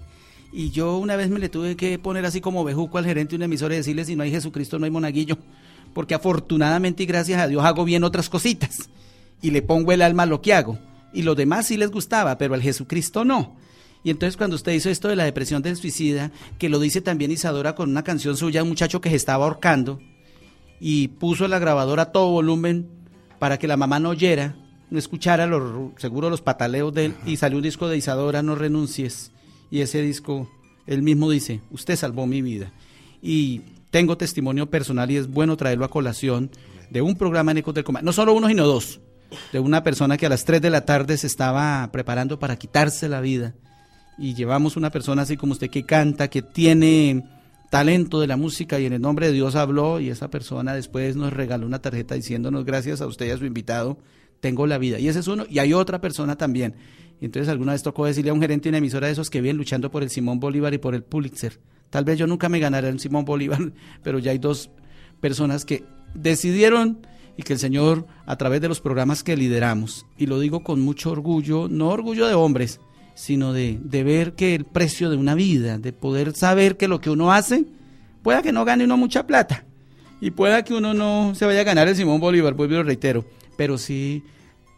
Y 0.54 0.70
yo 0.70 0.98
una 0.98 1.16
vez 1.16 1.30
me 1.30 1.40
le 1.40 1.50
tuve 1.50 1.76
que 1.76 1.98
poner 1.98 2.26
así 2.26 2.42
como 2.42 2.64
bejuco 2.64 2.98
al 2.98 3.06
gerente 3.06 3.32
de 3.32 3.38
una 3.38 3.46
emisora 3.46 3.74
y 3.74 3.78
decirle, 3.78 4.06
si 4.06 4.16
no 4.16 4.24
hay 4.24 4.32
Jesucristo, 4.32 4.78
no 4.78 4.86
hay 4.86 4.92
monaguillo. 4.92 5.38
Porque 5.94 6.14
afortunadamente 6.14 7.04
y 7.04 7.06
gracias 7.06 7.42
a 7.42 7.48
Dios 7.48 7.64
hago 7.64 7.86
bien 7.86 8.04
otras 8.04 8.30
cositas. 8.30 8.90
Y 9.42 9.52
le 9.52 9.62
pongo 9.62 9.92
el 9.92 10.02
alma 10.02 10.24
a 10.24 10.28
lo 10.28 10.42
que 10.42 10.54
hago. 10.54 10.78
Y 11.14 11.24
los 11.24 11.36
demás 11.36 11.68
sí 11.68 11.78
les 11.78 11.90
gustaba, 11.90 12.38
pero 12.38 12.54
al 12.54 12.62
Jesucristo 12.62 13.26
no. 13.26 13.56
Y 14.04 14.10
entonces 14.10 14.38
cuando 14.38 14.56
usted 14.56 14.72
hizo 14.74 14.90
esto 14.90 15.08
de 15.08 15.16
la 15.16 15.26
depresión 15.26 15.62
del 15.62 15.78
suicida, 15.78 16.32
que 16.58 16.70
lo 16.70 16.80
dice 16.80 17.02
también 17.02 17.32
Isadora 17.32 17.76
con 17.76 17.90
una 17.90 18.04
canción 18.04 18.36
suya, 18.36 18.64
un 18.64 18.70
muchacho 18.70 19.02
que 19.02 19.10
se 19.10 19.16
estaba 19.16 19.46
ahorcando, 19.46 20.00
y 20.80 21.10
puso 21.10 21.48
la 21.48 21.60
grabadora 21.60 22.04
a 22.04 22.12
todo 22.12 22.32
volumen, 22.32 22.90
para 23.42 23.58
que 23.58 23.68
la 23.68 23.76
mamá 23.76 24.00
no 24.00 24.10
oyera, 24.10 24.54
no 24.92 25.00
escuchara 25.00 25.48
los, 25.48 25.94
seguro 25.98 26.30
los 26.30 26.44
pataleos 26.44 26.94
de 26.94 27.06
él, 27.06 27.16
y 27.26 27.38
salió 27.38 27.58
un 27.58 27.64
disco 27.64 27.88
de 27.88 27.98
Isadora, 27.98 28.44
no 28.44 28.54
renuncies. 28.54 29.32
Y 29.72 29.82
ese 29.82 30.00
disco, 30.04 30.48
él 30.86 31.02
mismo 31.02 31.28
dice, 31.28 31.60
usted 31.72 31.96
salvó 31.96 32.28
mi 32.28 32.44
vida. 32.44 32.72
Y 33.20 33.62
tengo 33.90 34.16
testimonio 34.16 34.70
personal 34.70 35.10
y 35.10 35.18
es 35.18 35.28
bueno 35.28 35.58
traerlo 35.58 35.86
a 35.86 35.90
colación 35.90 36.52
de 36.92 37.02
un 37.02 37.16
programa 37.16 37.50
en 37.50 37.58
Ecos 37.58 37.74
del 37.74 37.84
Combate, 37.84 38.06
no 38.06 38.14
solo 38.14 38.34
uno, 38.34 38.48
sino 38.48 38.68
dos, 38.68 39.00
de 39.52 39.60
una 39.60 39.84
persona 39.84 40.18
que 40.18 40.28
a 40.28 40.30
las 40.30 40.46
3 40.46 40.62
de 40.62 40.70
la 40.70 40.86
tarde 40.86 41.18
se 41.18 41.26
estaba 41.26 41.90
preparando 41.92 42.38
para 42.38 42.58
quitarse 42.58 43.10
la 43.10 43.22
vida. 43.22 43.56
Y 44.20 44.36
llevamos 44.36 44.78
una 44.78 44.92
persona 44.92 45.24
así 45.24 45.36
como 45.36 45.54
usted 45.54 45.72
que 45.72 45.84
canta, 45.84 46.28
que 46.28 46.44
tiene 46.44 47.24
talento 47.72 48.20
de 48.20 48.28
la 48.28 48.36
música 48.36 48.82
y 48.82 48.86
en 48.86 48.92
el 48.92 49.02
nombre 49.02 49.28
de 49.28 49.32
Dios 49.32 49.56
habló 49.56 50.02
y 50.02 50.10
esa 50.10 50.30
persona 50.30 50.74
después 50.74 51.16
nos 51.16 51.32
regaló 51.32 51.66
una 51.66 51.82
tarjeta 51.82 52.16
diciéndonos 52.16 52.66
gracias 52.66 53.00
a 53.00 53.08
usted 53.08 53.28
y 53.28 53.30
a 53.30 53.38
su 53.38 53.46
invitado, 53.46 53.98
tengo 54.42 54.68
la 54.68 54.78
vida. 54.78 55.00
Y 55.00 55.08
ese 55.08 55.20
es 55.20 55.28
uno, 55.30 55.46
y 55.50 55.60
hay 55.60 55.72
otra 55.72 56.02
persona 56.02 56.36
también. 56.36 56.76
Entonces 57.22 57.48
alguna 57.48 57.72
vez 57.72 57.82
tocó 57.82 58.06
decirle 58.06 58.32
a 58.32 58.34
un 58.34 58.42
gerente 58.42 58.64
de 58.64 58.72
una 58.72 58.80
emisora 58.80 59.08
de 59.08 59.14
esos 59.14 59.30
que 59.30 59.40
vienen 59.40 59.58
luchando 59.58 59.90
por 59.90 60.04
el 60.04 60.10
Simón 60.10 60.42
Bolívar 60.42 60.74
y 60.74 60.80
por 60.80 60.96
el 60.96 61.04
Pulitzer. 61.04 61.62
Tal 61.90 62.04
vez 62.04 62.20
yo 62.20 62.28
nunca 62.28 62.50
me 62.50 62.60
ganaré 62.60 62.90
el 62.90 63.00
Simón 63.00 63.24
Bolívar, 63.24 63.72
pero 64.04 64.20
ya 64.20 64.32
hay 64.32 64.38
dos 64.38 64.70
personas 65.22 65.64
que 65.64 65.86
decidieron 66.14 67.08
y 67.38 67.44
que 67.44 67.54
el 67.54 67.60
Señor, 67.60 68.06
a 68.26 68.36
través 68.36 68.60
de 68.60 68.68
los 68.68 68.82
programas 68.82 69.24
que 69.24 69.38
lideramos, 69.38 70.06
y 70.18 70.26
lo 70.26 70.42
digo 70.42 70.62
con 70.62 70.82
mucho 70.82 71.12
orgullo, 71.12 71.70
no 71.70 71.88
orgullo 71.88 72.28
de 72.28 72.34
hombres, 72.34 72.82
sino 73.16 73.54
de, 73.54 73.80
de, 73.82 74.04
ver 74.04 74.34
que 74.34 74.56
el 74.56 74.66
precio 74.66 75.10
de 75.10 75.18
una 75.18 75.36
vida, 75.36 75.78
de 75.78 75.94
poder 75.94 76.36
saber 76.36 76.78
que 76.78 76.88
lo 76.88 77.02
que 77.02 77.10
uno 77.10 77.32
hace, 77.32 77.66
pueda 78.24 78.42
que 78.42 78.52
no 78.52 78.66
gane 78.66 78.84
uno 78.84 78.98
mucha 78.98 79.28
plata 79.28 79.66
y 80.20 80.32
pueda 80.32 80.64
que 80.64 80.74
uno 80.74 80.94
no 80.94 81.34
se 81.36 81.46
vaya 81.46 81.62
a 81.62 81.64
ganar 81.64 81.88
el 81.88 81.96
Simón 81.96 82.20
Bolívar, 82.20 82.54
vuelvo 82.54 82.76
y 82.76 82.78
lo 82.78 82.84
reitero, 82.84 83.26
pero 83.58 83.78
sí 83.78 84.24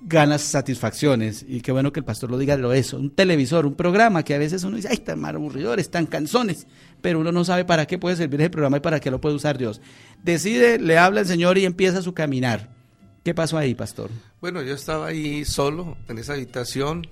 ganas 0.06 0.42
satisfacciones 0.42 1.46
y 1.48 1.62
qué 1.62 1.72
bueno 1.72 1.94
que 1.94 2.02
el 2.02 2.06
pastor 2.06 2.30
lo 2.30 2.38
diga 2.38 2.58
lo 2.58 2.74
eso, 2.74 2.98
un 2.98 3.10
televisor, 3.10 3.66
un 3.66 3.76
programa 3.76 4.24
que 4.24 4.34
a 4.34 4.38
veces 4.38 4.64
uno 4.64 4.76
dice, 4.76 4.90
ay, 4.92 5.16
mal 5.16 5.36
aburridores, 5.36 5.86
están 5.86 6.06
canzones, 6.06 6.68
pero 7.02 7.20
uno 7.20 7.32
no 7.32 7.46
sabe 7.46 7.64
para 7.64 7.86
qué 7.86 7.98
puede 7.98 8.16
servir 8.16 8.42
ese 8.42 8.50
programa 8.50 8.78
y 8.78 8.82
para 8.82 9.00
qué 9.00 9.12
lo 9.12 9.22
puede 9.22 9.36
usar 9.36 9.58
Dios. 9.58 9.82
Decide, 10.22 10.80
le 10.80 10.98
habla 10.98 11.22
el 11.22 11.28
Señor 11.28 11.58
y 11.58 11.66
empieza 11.66 12.02
su 12.02 12.14
caminar 12.14 12.74
¿Qué 13.24 13.34
pasó 13.34 13.58
ahí, 13.58 13.74
pastor? 13.74 14.12
Bueno, 14.42 14.62
yo 14.64 14.76
estaba 14.76 15.08
ahí 15.08 15.46
solo 15.46 15.96
en 16.10 16.18
esa 16.18 16.34
habitación, 16.34 17.08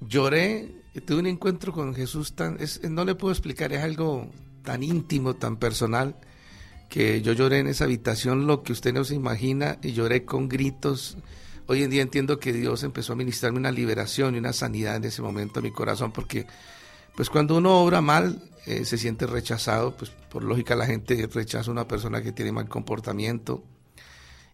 lloré, 0.00 0.82
tuve 1.06 1.20
un 1.20 1.26
encuentro 1.26 1.72
con 1.72 1.94
Jesús 1.94 2.34
tan, 2.34 2.58
no 2.90 3.04
le 3.04 3.14
puedo 3.14 3.32
explicar, 3.32 3.72
es 3.72 3.82
algo 3.82 4.30
tan 4.62 4.82
íntimo, 4.82 5.34
tan 5.34 5.56
personal, 5.56 6.16
que 6.88 7.22
yo 7.22 7.32
lloré 7.32 7.58
en 7.58 7.68
esa 7.68 7.84
habitación 7.84 8.46
lo 8.46 8.62
que 8.62 8.72
usted 8.72 8.92
no 8.92 9.04
se 9.04 9.14
imagina 9.14 9.78
y 9.82 9.92
lloré 9.92 10.24
con 10.24 10.48
gritos. 10.48 11.16
Hoy 11.66 11.82
en 11.82 11.90
día 11.90 12.02
entiendo 12.02 12.38
que 12.38 12.52
Dios 12.52 12.84
empezó 12.84 13.12
a 13.12 13.16
ministrarme 13.16 13.58
una 13.58 13.72
liberación 13.72 14.34
y 14.34 14.38
una 14.38 14.52
sanidad 14.52 14.96
en 14.96 15.04
ese 15.04 15.22
momento 15.22 15.58
a 15.58 15.62
mi 15.62 15.72
corazón, 15.72 16.12
porque 16.12 16.46
pues 17.16 17.28
cuando 17.28 17.56
uno 17.56 17.80
obra 17.80 18.00
mal 18.00 18.42
eh, 18.66 18.84
se 18.84 18.98
siente 18.98 19.26
rechazado, 19.26 19.96
pues 19.96 20.10
por 20.10 20.44
lógica 20.44 20.76
la 20.76 20.86
gente 20.86 21.28
rechaza 21.32 21.70
a 21.70 21.72
una 21.72 21.88
persona 21.88 22.22
que 22.22 22.32
tiene 22.32 22.52
mal 22.52 22.68
comportamiento, 22.68 23.64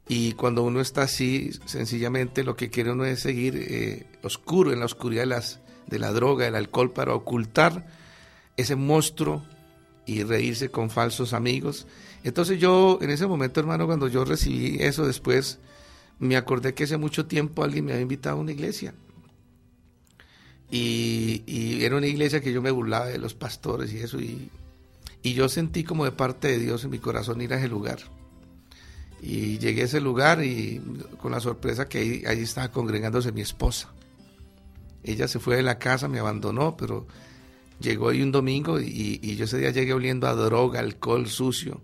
y 0.08 0.32
cuando 0.32 0.62
uno 0.64 0.80
está 0.80 1.02
así, 1.02 1.50
sencillamente 1.64 2.44
lo 2.44 2.56
que 2.56 2.70
quiere 2.70 2.92
uno 2.92 3.04
es 3.04 3.20
seguir 3.20 3.56
eh, 3.56 4.06
oscuro, 4.22 4.72
en 4.72 4.80
la 4.80 4.86
oscuridad 4.86 5.26
de, 5.26 5.42
de 5.86 5.98
la 5.98 6.12
droga, 6.12 6.44
del 6.44 6.56
alcohol, 6.56 6.92
para 6.92 7.14
ocultar 7.14 7.86
ese 8.56 8.76
monstruo 8.76 9.44
y 10.04 10.24
reírse 10.24 10.70
con 10.70 10.90
falsos 10.90 11.32
amigos. 11.32 11.86
Entonces 12.24 12.58
yo, 12.58 12.98
en 13.00 13.10
ese 13.10 13.26
momento, 13.26 13.60
hermano, 13.60 13.86
cuando 13.86 14.08
yo 14.08 14.24
recibí 14.24 14.82
eso 14.82 15.06
después, 15.06 15.58
me 16.18 16.36
acordé 16.36 16.74
que 16.74 16.84
hace 16.84 16.96
mucho 16.96 17.26
tiempo 17.26 17.64
alguien 17.64 17.84
me 17.84 17.92
había 17.92 18.02
invitado 18.02 18.36
a 18.36 18.40
una 18.40 18.52
iglesia. 18.52 18.94
Y, 20.70 21.42
y 21.46 21.84
era 21.84 21.96
una 21.96 22.06
iglesia 22.06 22.40
que 22.40 22.52
yo 22.52 22.62
me 22.62 22.70
burlaba 22.70 23.06
de 23.06 23.18
los 23.18 23.34
pastores 23.34 23.92
y 23.92 23.98
eso. 23.98 24.20
Y, 24.20 24.50
y 25.22 25.34
yo 25.34 25.48
sentí 25.48 25.84
como 25.84 26.04
de 26.04 26.12
parte 26.12 26.48
de 26.48 26.58
Dios 26.58 26.84
en 26.84 26.90
mi 26.90 26.98
corazón 26.98 27.40
ir 27.40 27.52
a 27.52 27.58
ese 27.58 27.68
lugar. 27.68 27.98
Y 29.22 29.58
llegué 29.58 29.82
a 29.82 29.84
ese 29.84 30.00
lugar 30.00 30.44
y 30.44 30.82
con 31.20 31.30
la 31.30 31.38
sorpresa 31.38 31.88
que 31.88 32.24
ahí, 32.26 32.42
estaba 32.42 32.72
congregándose 32.72 33.30
mi 33.30 33.40
esposa. 33.40 33.88
Ella 35.04 35.28
se 35.28 35.38
fue 35.38 35.54
de 35.54 35.62
la 35.62 35.78
casa, 35.78 36.08
me 36.08 36.18
abandonó, 36.18 36.76
pero 36.76 37.06
llegó 37.78 38.08
ahí 38.08 38.20
un 38.20 38.32
domingo 38.32 38.80
y, 38.80 39.36
yo 39.36 39.44
ese 39.44 39.58
día 39.58 39.70
llegué 39.70 39.92
oliendo 39.92 40.26
a 40.26 40.34
droga, 40.34 40.80
alcohol 40.80 41.28
sucio. 41.28 41.80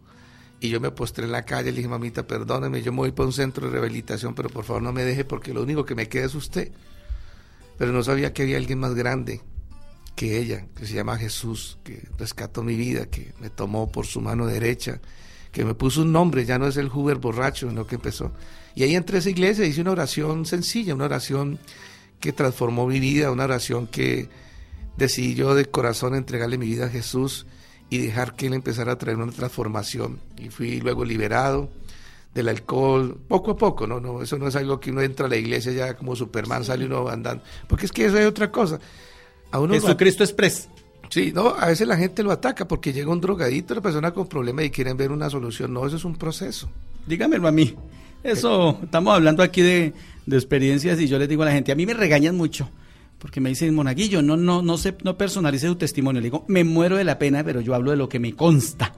Y 0.60 0.70
yo 0.70 0.80
me 0.80 0.90
postré 0.90 1.26
en 1.26 1.30
la 1.30 1.44
calle 1.44 1.68
y 1.68 1.70
le 1.70 1.76
dije, 1.76 1.88
mamita, 1.88 2.26
perdóneme, 2.26 2.82
yo 2.82 2.90
me 2.90 2.98
voy 2.98 3.12
para 3.12 3.28
un 3.28 3.32
centro 3.32 3.66
de 3.66 3.72
rehabilitación, 3.72 4.34
pero 4.34 4.48
por 4.50 4.64
favor 4.64 4.82
no 4.82 4.92
me 4.92 5.04
deje 5.04 5.24
porque 5.24 5.54
lo 5.54 5.62
único 5.62 5.84
que 5.84 5.94
me 5.94 6.08
queda 6.08 6.26
es 6.26 6.34
usted. 6.34 6.72
Pero 7.76 7.92
no 7.92 8.02
sabía 8.02 8.32
que 8.32 8.42
había 8.42 8.56
alguien 8.56 8.80
más 8.80 8.96
grande 8.96 9.42
que 10.16 10.40
ella, 10.40 10.66
que 10.74 10.86
se 10.86 10.94
llama 10.94 11.16
Jesús, 11.16 11.78
que 11.84 12.08
rescató 12.18 12.64
mi 12.64 12.74
vida, 12.74 13.06
que 13.06 13.32
me 13.38 13.48
tomó 13.48 13.92
por 13.92 14.06
su 14.06 14.20
mano 14.20 14.48
derecha 14.48 15.00
que 15.52 15.64
me 15.64 15.74
puso 15.74 16.02
un 16.02 16.12
nombre, 16.12 16.44
ya 16.44 16.58
no 16.58 16.66
es 16.66 16.76
el 16.76 16.88
Huber 16.88 17.18
borracho, 17.18 17.70
no 17.70 17.86
que 17.86 17.96
empezó. 17.96 18.32
Y 18.74 18.82
ahí 18.82 18.94
entré 18.94 19.16
a 19.16 19.20
esa 19.20 19.30
iglesia, 19.30 19.64
hice 19.64 19.80
una 19.80 19.92
oración 19.92 20.46
sencilla, 20.46 20.94
una 20.94 21.06
oración 21.06 21.58
que 22.20 22.32
transformó 22.32 22.86
mi 22.86 23.00
vida, 23.00 23.30
una 23.30 23.44
oración 23.44 23.86
que 23.86 24.28
decidí 24.96 25.34
yo 25.34 25.54
de 25.54 25.66
corazón 25.66 26.14
entregarle 26.14 26.58
mi 26.58 26.66
vida 26.66 26.86
a 26.86 26.90
Jesús 26.90 27.46
y 27.90 27.98
dejar 27.98 28.34
que 28.34 28.46
Él 28.46 28.54
empezara 28.54 28.92
a 28.92 28.98
traer 28.98 29.16
una 29.16 29.32
transformación. 29.32 30.20
Y 30.36 30.50
fui 30.50 30.80
luego 30.80 31.04
liberado 31.04 31.70
del 32.34 32.48
alcohol, 32.48 33.18
poco 33.26 33.52
a 33.52 33.56
poco, 33.56 33.86
no, 33.86 34.00
no, 34.00 34.22
eso 34.22 34.38
no 34.38 34.48
es 34.48 34.56
algo 34.56 34.78
que 34.78 34.90
uno 34.90 35.00
entra 35.00 35.26
a 35.26 35.28
la 35.28 35.36
iglesia 35.36 35.72
ya 35.72 35.94
como 35.96 36.14
Superman, 36.14 36.64
sale 36.64 36.84
uno 36.84 37.08
andando, 37.08 37.42
porque 37.66 37.86
es 37.86 37.92
que 37.92 38.06
eso 38.06 38.18
es 38.18 38.26
otra 38.26 38.50
cosa. 38.50 38.78
A 39.50 39.58
uno 39.60 39.74
Jesucristo 39.74 40.22
Express. 40.22 40.68
Sí, 41.10 41.32
no, 41.34 41.54
a 41.58 41.66
veces 41.66 41.88
la 41.88 41.96
gente 41.96 42.22
lo 42.22 42.30
ataca 42.30 42.68
porque 42.68 42.92
llega 42.92 43.10
un 43.10 43.20
drogadito, 43.20 43.74
una 43.74 43.82
persona 43.82 44.10
con 44.12 44.26
problemas 44.26 44.66
y 44.66 44.70
quieren 44.70 44.96
ver 44.96 45.10
una 45.10 45.30
solución. 45.30 45.72
No, 45.72 45.86
eso 45.86 45.96
es 45.96 46.04
un 46.04 46.16
proceso. 46.16 46.68
Dígamelo 47.06 47.48
a 47.48 47.52
mí. 47.52 47.74
Eso, 48.22 48.78
estamos 48.82 49.14
hablando 49.14 49.42
aquí 49.42 49.62
de, 49.62 49.94
experiencias 50.30 51.00
y 51.00 51.08
yo 51.08 51.18
les 51.18 51.28
digo 51.28 51.42
a 51.42 51.46
la 51.46 51.52
gente, 51.52 51.72
a 51.72 51.74
mí 51.74 51.86
me 51.86 51.94
regañan 51.94 52.36
mucho 52.36 52.68
porque 53.18 53.40
me 53.40 53.48
dicen, 53.48 53.74
Monaguillo, 53.74 54.22
no, 54.22 54.36
no, 54.36 54.62
no, 54.62 54.76
se, 54.76 54.94
no 55.02 55.16
personalice 55.16 55.66
su 55.66 55.76
testimonio. 55.76 56.20
Le 56.20 56.26
digo, 56.26 56.44
me 56.46 56.62
muero 56.62 56.96
de 56.96 57.04
la 57.04 57.18
pena, 57.18 57.42
pero 57.42 57.60
yo 57.60 57.74
hablo 57.74 57.90
de 57.90 57.96
lo 57.96 58.08
que 58.08 58.20
me 58.20 58.34
consta, 58.34 58.94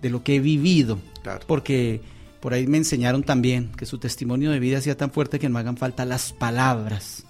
de 0.00 0.10
lo 0.10 0.24
que 0.24 0.36
he 0.36 0.40
vivido. 0.40 0.98
Porque 1.46 2.00
por 2.40 2.54
ahí 2.54 2.66
me 2.66 2.78
enseñaron 2.78 3.22
también 3.22 3.70
que 3.76 3.86
su 3.86 3.98
testimonio 3.98 4.50
de 4.50 4.58
vida 4.58 4.80
sea 4.80 4.96
tan 4.96 5.10
fuerte 5.10 5.38
que 5.38 5.48
no 5.48 5.58
hagan 5.58 5.76
falta 5.76 6.04
las 6.04 6.32
palabras 6.32 7.25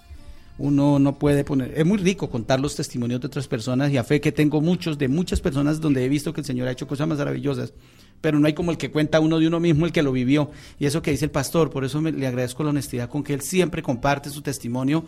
uno 0.59 0.99
no 0.99 1.19
puede 1.19 1.45
poner, 1.45 1.75
es 1.77 1.85
muy 1.85 1.99
rico 1.99 2.31
contar 2.31 2.61
los 2.61 2.75
testimonios 2.75 3.21
de 3.21 3.27
otras 3.27 3.47
personas 3.47 3.93
y 3.93 3.99
a 3.99 4.05
fe 4.05 4.21
que 4.21 4.33
tengo 4.33 4.61
muchos 4.61 4.97
de 4.97 5.09
muchas 5.09 5.41
personas 5.41 5.81
donde 5.81 6.05
he 6.05 6.09
visto 6.09 6.33
que 6.33 6.41
el 6.41 6.47
Señor 6.47 6.69
ha 6.69 6.73
hecho 6.73 6.87
cosas 6.87 7.07
más 7.07 7.19
maravillosas, 7.19 7.75
pero 8.21 8.39
no 8.39 8.47
hay 8.47 8.55
como 8.55 8.71
el 8.71 8.79
que 8.79 8.91
cuenta 8.91 9.21
uno 9.21 9.39
de 9.39 9.47
uno 9.47 9.61
mismo, 9.61 9.85
el 9.85 9.93
que 9.93 10.03
lo 10.03 10.13
vivió. 10.13 10.51
Y 10.79 10.87
eso 10.87 11.03
que 11.03 11.11
dice 11.11 11.27
el 11.27 11.31
pastor, 11.31 11.71
por 11.71 11.85
eso 11.85 12.01
le 12.01 12.27
agradezco 12.27 12.65
la 12.65 12.71
honestidad 12.71 13.11
con 13.11 13.23
que 13.23 13.35
él 13.35 13.43
siempre 13.43 13.83
comparte 13.83 14.31
su 14.31 14.41
testimonio, 14.41 15.05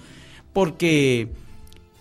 porque 0.53 1.31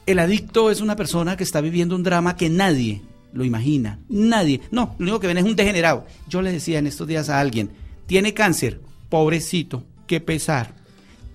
el 0.05 0.19
adicto 0.19 0.69
es 0.69 0.81
una 0.81 0.97
persona 0.97 1.37
que 1.37 1.45
está 1.45 1.61
viviendo 1.61 1.95
un 1.95 2.03
drama 2.03 2.35
que 2.35 2.49
nadie 2.49 3.01
lo 3.31 3.45
imagina, 3.45 3.99
nadie. 4.09 4.61
No, 4.71 4.95
lo 4.97 5.03
único 5.03 5.19
que 5.19 5.27
ven 5.27 5.37
es 5.37 5.45
un 5.45 5.55
degenerado. 5.55 6.05
Yo 6.27 6.41
le 6.41 6.51
decía 6.51 6.79
en 6.79 6.87
estos 6.87 7.07
días 7.07 7.29
a 7.29 7.39
alguien, 7.39 7.69
tiene 8.07 8.33
cáncer, 8.33 8.81
pobrecito, 9.09 9.83
qué 10.07 10.19
pesar 10.19 10.75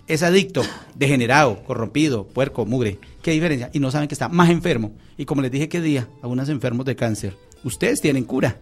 es 0.06 0.22
adicto, 0.22 0.62
degenerado, 0.94 1.62
corrompido, 1.64 2.24
puerco, 2.24 2.66
mugre. 2.66 2.98
¿Qué 3.22 3.30
diferencia? 3.32 3.70
Y 3.72 3.78
no 3.78 3.90
saben 3.90 4.08
que 4.08 4.14
está 4.14 4.28
más 4.28 4.50
enfermo. 4.50 4.92
Y 5.16 5.24
como 5.24 5.42
les 5.42 5.50
dije 5.50 5.68
que 5.68 5.80
día, 5.80 6.08
algunos 6.22 6.48
enfermos 6.48 6.86
de 6.86 6.96
cáncer, 6.96 7.36
ustedes 7.64 8.00
tienen 8.00 8.24
cura. 8.24 8.56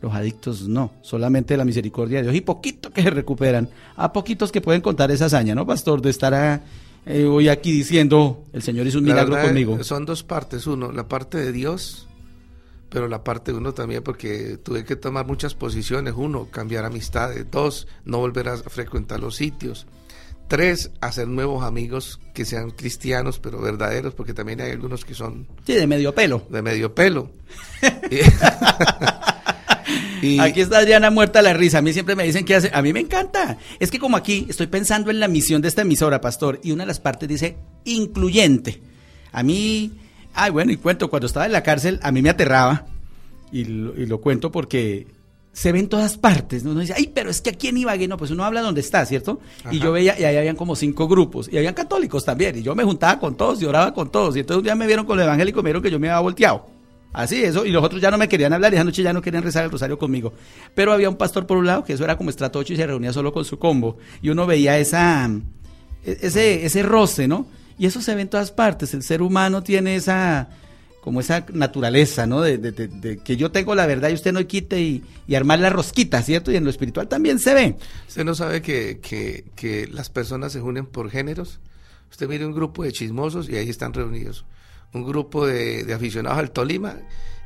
Los 0.00 0.14
adictos 0.14 0.68
no, 0.68 0.92
solamente 1.00 1.56
la 1.56 1.64
misericordia 1.64 2.18
de 2.18 2.24
Dios 2.24 2.34
y 2.34 2.42
poquito 2.42 2.90
que 2.90 3.02
se 3.02 3.10
recuperan. 3.10 3.70
A 3.96 4.12
poquitos 4.12 4.52
que 4.52 4.60
pueden 4.60 4.82
contar 4.82 5.10
esa 5.10 5.26
hazaña, 5.26 5.54
¿no, 5.54 5.66
pastor? 5.66 6.02
De 6.02 6.10
estar 6.10 6.62
eh, 7.06 7.24
hoy 7.24 7.48
aquí 7.48 7.72
diciendo, 7.72 8.44
el 8.52 8.62
Señor 8.62 8.86
hizo 8.86 8.98
un 8.98 9.04
milagro 9.04 9.40
conmigo. 9.40 9.82
Son 9.82 10.04
dos 10.04 10.22
partes. 10.22 10.66
Uno, 10.66 10.92
la 10.92 11.08
parte 11.08 11.38
de 11.38 11.52
Dios, 11.52 12.06
pero 12.90 13.08
la 13.08 13.24
parte 13.24 13.52
de 13.52 13.58
uno 13.58 13.72
también, 13.72 14.02
porque 14.02 14.58
tuve 14.62 14.84
que 14.84 14.96
tomar 14.96 15.26
muchas 15.26 15.54
posiciones. 15.54 16.14
Uno, 16.16 16.48
cambiar 16.50 16.84
amistades. 16.84 17.46
Dos, 17.50 17.88
no 18.04 18.18
volver 18.18 18.48
a 18.48 18.58
frecuentar 18.58 19.20
los 19.20 19.36
sitios. 19.36 19.86
Tres, 20.48 20.90
hacer 21.00 21.26
nuevos 21.26 21.64
amigos 21.64 22.20
que 22.34 22.44
sean 22.44 22.70
cristianos, 22.70 23.38
pero 23.38 23.60
verdaderos, 23.60 24.14
porque 24.14 24.34
también 24.34 24.60
hay 24.60 24.72
algunos 24.72 25.04
que 25.04 25.14
son... 25.14 25.46
Sí, 25.66 25.74
de 25.74 25.86
medio 25.86 26.14
pelo. 26.14 26.46
De 26.50 26.60
medio 26.60 26.94
pelo. 26.94 27.30
y, 30.22 30.38
aquí 30.38 30.60
está 30.60 30.78
Adriana 30.78 31.10
muerta 31.10 31.40
la 31.40 31.54
risa. 31.54 31.78
A 31.78 31.82
mí 31.82 31.94
siempre 31.94 32.14
me 32.14 32.24
dicen 32.24 32.44
que 32.44 32.54
hace... 32.54 32.70
A 32.74 32.82
mí 32.82 32.92
me 32.92 33.00
encanta. 33.00 33.56
Es 33.80 33.90
que 33.90 33.98
como 33.98 34.18
aquí 34.18 34.46
estoy 34.48 34.66
pensando 34.66 35.10
en 35.10 35.18
la 35.18 35.28
misión 35.28 35.62
de 35.62 35.68
esta 35.68 35.82
emisora, 35.82 36.20
pastor, 36.20 36.60
y 36.62 36.72
una 36.72 36.82
de 36.82 36.88
las 36.88 37.00
partes 37.00 37.28
dice 37.28 37.56
incluyente. 37.84 38.82
A 39.32 39.42
mí... 39.42 39.92
Ay, 40.34 40.50
bueno, 40.50 40.72
y 40.72 40.76
cuento, 40.76 41.08
cuando 41.08 41.26
estaba 41.26 41.46
en 41.46 41.52
la 41.52 41.62
cárcel, 41.62 42.00
a 42.02 42.12
mí 42.12 42.20
me 42.20 42.30
aterraba. 42.30 42.86
Y 43.50 43.60
y 43.60 44.06
lo 44.06 44.20
cuento 44.20 44.50
porque 44.50 45.06
se 45.54 45.70
ve 45.70 45.78
en 45.78 45.88
todas 45.88 46.18
partes. 46.18 46.64
¿no? 46.64 46.72
Uno 46.72 46.80
dice, 46.80 46.94
ay, 46.96 47.10
pero 47.14 47.30
es 47.30 47.40
que 47.40 47.50
aquí 47.50 47.68
en 47.68 47.78
Ibagué, 47.78 48.08
no, 48.08 48.16
pues 48.16 48.32
uno 48.32 48.44
habla 48.44 48.60
donde 48.60 48.80
está, 48.80 49.06
¿cierto? 49.06 49.40
Y 49.70 49.78
yo 49.78 49.92
veía, 49.92 50.18
y 50.18 50.24
ahí 50.24 50.36
habían 50.36 50.56
como 50.56 50.74
cinco 50.74 51.06
grupos, 51.06 51.48
y 51.50 51.56
habían 51.56 51.74
católicos 51.74 52.24
también, 52.24 52.58
y 52.58 52.62
yo 52.62 52.74
me 52.74 52.82
juntaba 52.82 53.20
con 53.20 53.36
todos 53.36 53.62
y 53.62 53.64
oraba 53.64 53.94
con 53.94 54.10
todos, 54.10 54.36
y 54.36 54.40
entonces 54.40 54.58
un 54.58 54.64
día 54.64 54.74
me 54.74 54.86
vieron 54.86 55.06
con 55.06 55.18
el 55.18 55.24
evangélico 55.24 55.60
y 55.60 55.62
me 55.62 55.68
vieron 55.68 55.82
que 55.82 55.92
yo 55.92 56.00
me 56.00 56.10
había 56.10 56.20
volteado. 56.20 56.66
Así, 57.12 57.44
eso, 57.44 57.64
y 57.64 57.70
los 57.70 57.84
otros 57.84 58.02
ya 58.02 58.10
no 58.10 58.18
me 58.18 58.28
querían 58.28 58.52
hablar, 58.52 58.72
y 58.72 58.76
esa 58.76 58.84
noche 58.84 59.04
ya 59.04 59.12
no 59.12 59.22
querían 59.22 59.44
rezar 59.44 59.64
el 59.64 59.70
rosario 59.70 59.96
conmigo. 59.96 60.32
Pero 60.74 60.92
había 60.92 61.08
un 61.08 61.16
pastor 61.16 61.46
por 61.46 61.56
un 61.56 61.66
lado, 61.66 61.84
que 61.84 61.92
eso 61.92 62.02
era 62.02 62.16
como 62.16 62.30
estratocho 62.30 62.72
y 62.72 62.76
se 62.76 62.86
reunía 62.86 63.12
solo 63.12 63.32
con 63.32 63.44
su 63.44 63.56
combo, 63.56 63.96
y 64.20 64.30
uno 64.30 64.46
veía 64.46 64.76
esa, 64.78 65.30
e, 66.04 66.18
ese, 66.20 66.66
ese 66.66 66.82
roce, 66.82 67.28
¿no? 67.28 67.46
Y 67.78 67.86
eso 67.86 68.00
se 68.00 68.16
ve 68.16 68.22
en 68.22 68.28
todas 68.28 68.50
partes, 68.50 68.92
el 68.92 69.04
ser 69.04 69.22
humano 69.22 69.62
tiene 69.62 69.94
esa 69.94 70.48
como 71.04 71.20
esa 71.20 71.44
naturaleza, 71.52 72.26
¿no? 72.26 72.40
De, 72.40 73.20
que 73.22 73.36
yo 73.36 73.50
tengo 73.50 73.74
la 73.74 73.84
verdad 73.84 74.08
y 74.08 74.14
usted 74.14 74.32
no 74.32 74.46
quite 74.46 74.80
y, 74.80 75.04
armar 75.36 75.58
la 75.58 75.68
rosquita, 75.68 76.22
¿cierto? 76.22 76.50
Y 76.50 76.56
en 76.56 76.64
lo 76.64 76.70
espiritual 76.70 77.08
también 77.08 77.38
se 77.38 77.52
ve. 77.52 77.76
Usted 78.08 78.24
no 78.24 78.34
sabe 78.34 78.62
que, 78.62 79.00
que, 79.00 79.44
que 79.54 79.86
las 79.86 80.08
personas 80.08 80.52
se 80.52 80.62
unen 80.62 80.86
por 80.86 81.10
géneros. 81.10 81.60
Usted 82.10 82.26
mire 82.26 82.46
un 82.46 82.54
grupo 82.54 82.84
de 82.84 82.92
chismosos 82.92 83.50
y 83.50 83.56
ahí 83.56 83.68
están 83.68 83.92
reunidos. 83.92 84.46
Un 84.94 85.04
grupo 85.04 85.46
de, 85.46 85.92
aficionados 85.92 86.38
al 86.38 86.52
Tolima 86.52 86.96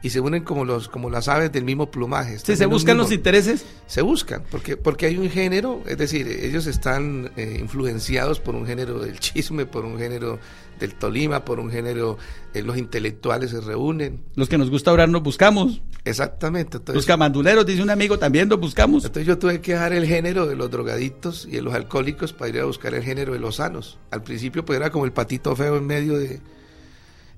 y 0.04 0.10
se 0.10 0.20
unen 0.20 0.44
como 0.44 0.64
los 0.64 0.88
como 0.88 1.10
las 1.10 1.26
aves 1.26 1.50
del 1.50 1.64
mismo 1.64 1.90
plumaje. 1.90 2.38
Sí, 2.38 2.54
se 2.54 2.66
buscan 2.66 2.96
los 2.96 3.10
intereses. 3.10 3.64
Se 3.88 4.02
buscan, 4.02 4.44
porque 4.52 4.76
porque 4.76 5.06
hay 5.06 5.16
un 5.16 5.30
género, 5.30 5.82
es 5.84 5.98
decir, 5.98 6.28
ellos 6.28 6.68
están 6.68 7.32
eh, 7.36 7.56
influenciados 7.58 8.38
por 8.38 8.54
un 8.54 8.66
género 8.66 9.00
del 9.00 9.18
chisme, 9.18 9.66
por 9.66 9.84
un 9.84 9.98
género 9.98 10.38
del 10.78 10.94
Tolima, 10.94 11.44
por 11.44 11.60
un 11.60 11.70
género, 11.70 12.18
eh, 12.54 12.62
los 12.62 12.76
intelectuales 12.76 13.50
se 13.50 13.60
reúnen. 13.60 14.22
Los 14.34 14.48
que 14.48 14.58
nos 14.58 14.70
gusta 14.70 14.92
orar 14.92 15.08
nos 15.08 15.22
buscamos. 15.22 15.82
Exactamente. 16.04 16.78
Entonces, 16.78 16.94
los 16.94 17.06
camanduleros, 17.06 17.66
dice 17.66 17.82
un 17.82 17.90
amigo, 17.90 18.18
también 18.18 18.48
nos 18.48 18.60
buscamos. 18.60 19.04
Entonces 19.04 19.26
yo 19.26 19.38
tuve 19.38 19.60
que 19.60 19.72
dejar 19.72 19.92
el 19.92 20.06
género 20.06 20.46
de 20.46 20.56
los 20.56 20.70
drogadictos 20.70 21.46
y 21.46 21.52
de 21.52 21.62
los 21.62 21.74
alcohólicos 21.74 22.32
para 22.32 22.50
ir 22.50 22.60
a 22.60 22.64
buscar 22.64 22.94
el 22.94 23.02
género 23.02 23.32
de 23.32 23.38
los 23.38 23.56
sanos. 23.56 23.98
Al 24.10 24.22
principio 24.22 24.64
pues 24.64 24.78
era 24.78 24.90
como 24.90 25.04
el 25.04 25.12
patito 25.12 25.54
feo 25.54 25.76
en 25.76 25.86
medio 25.86 26.18
de 26.18 26.40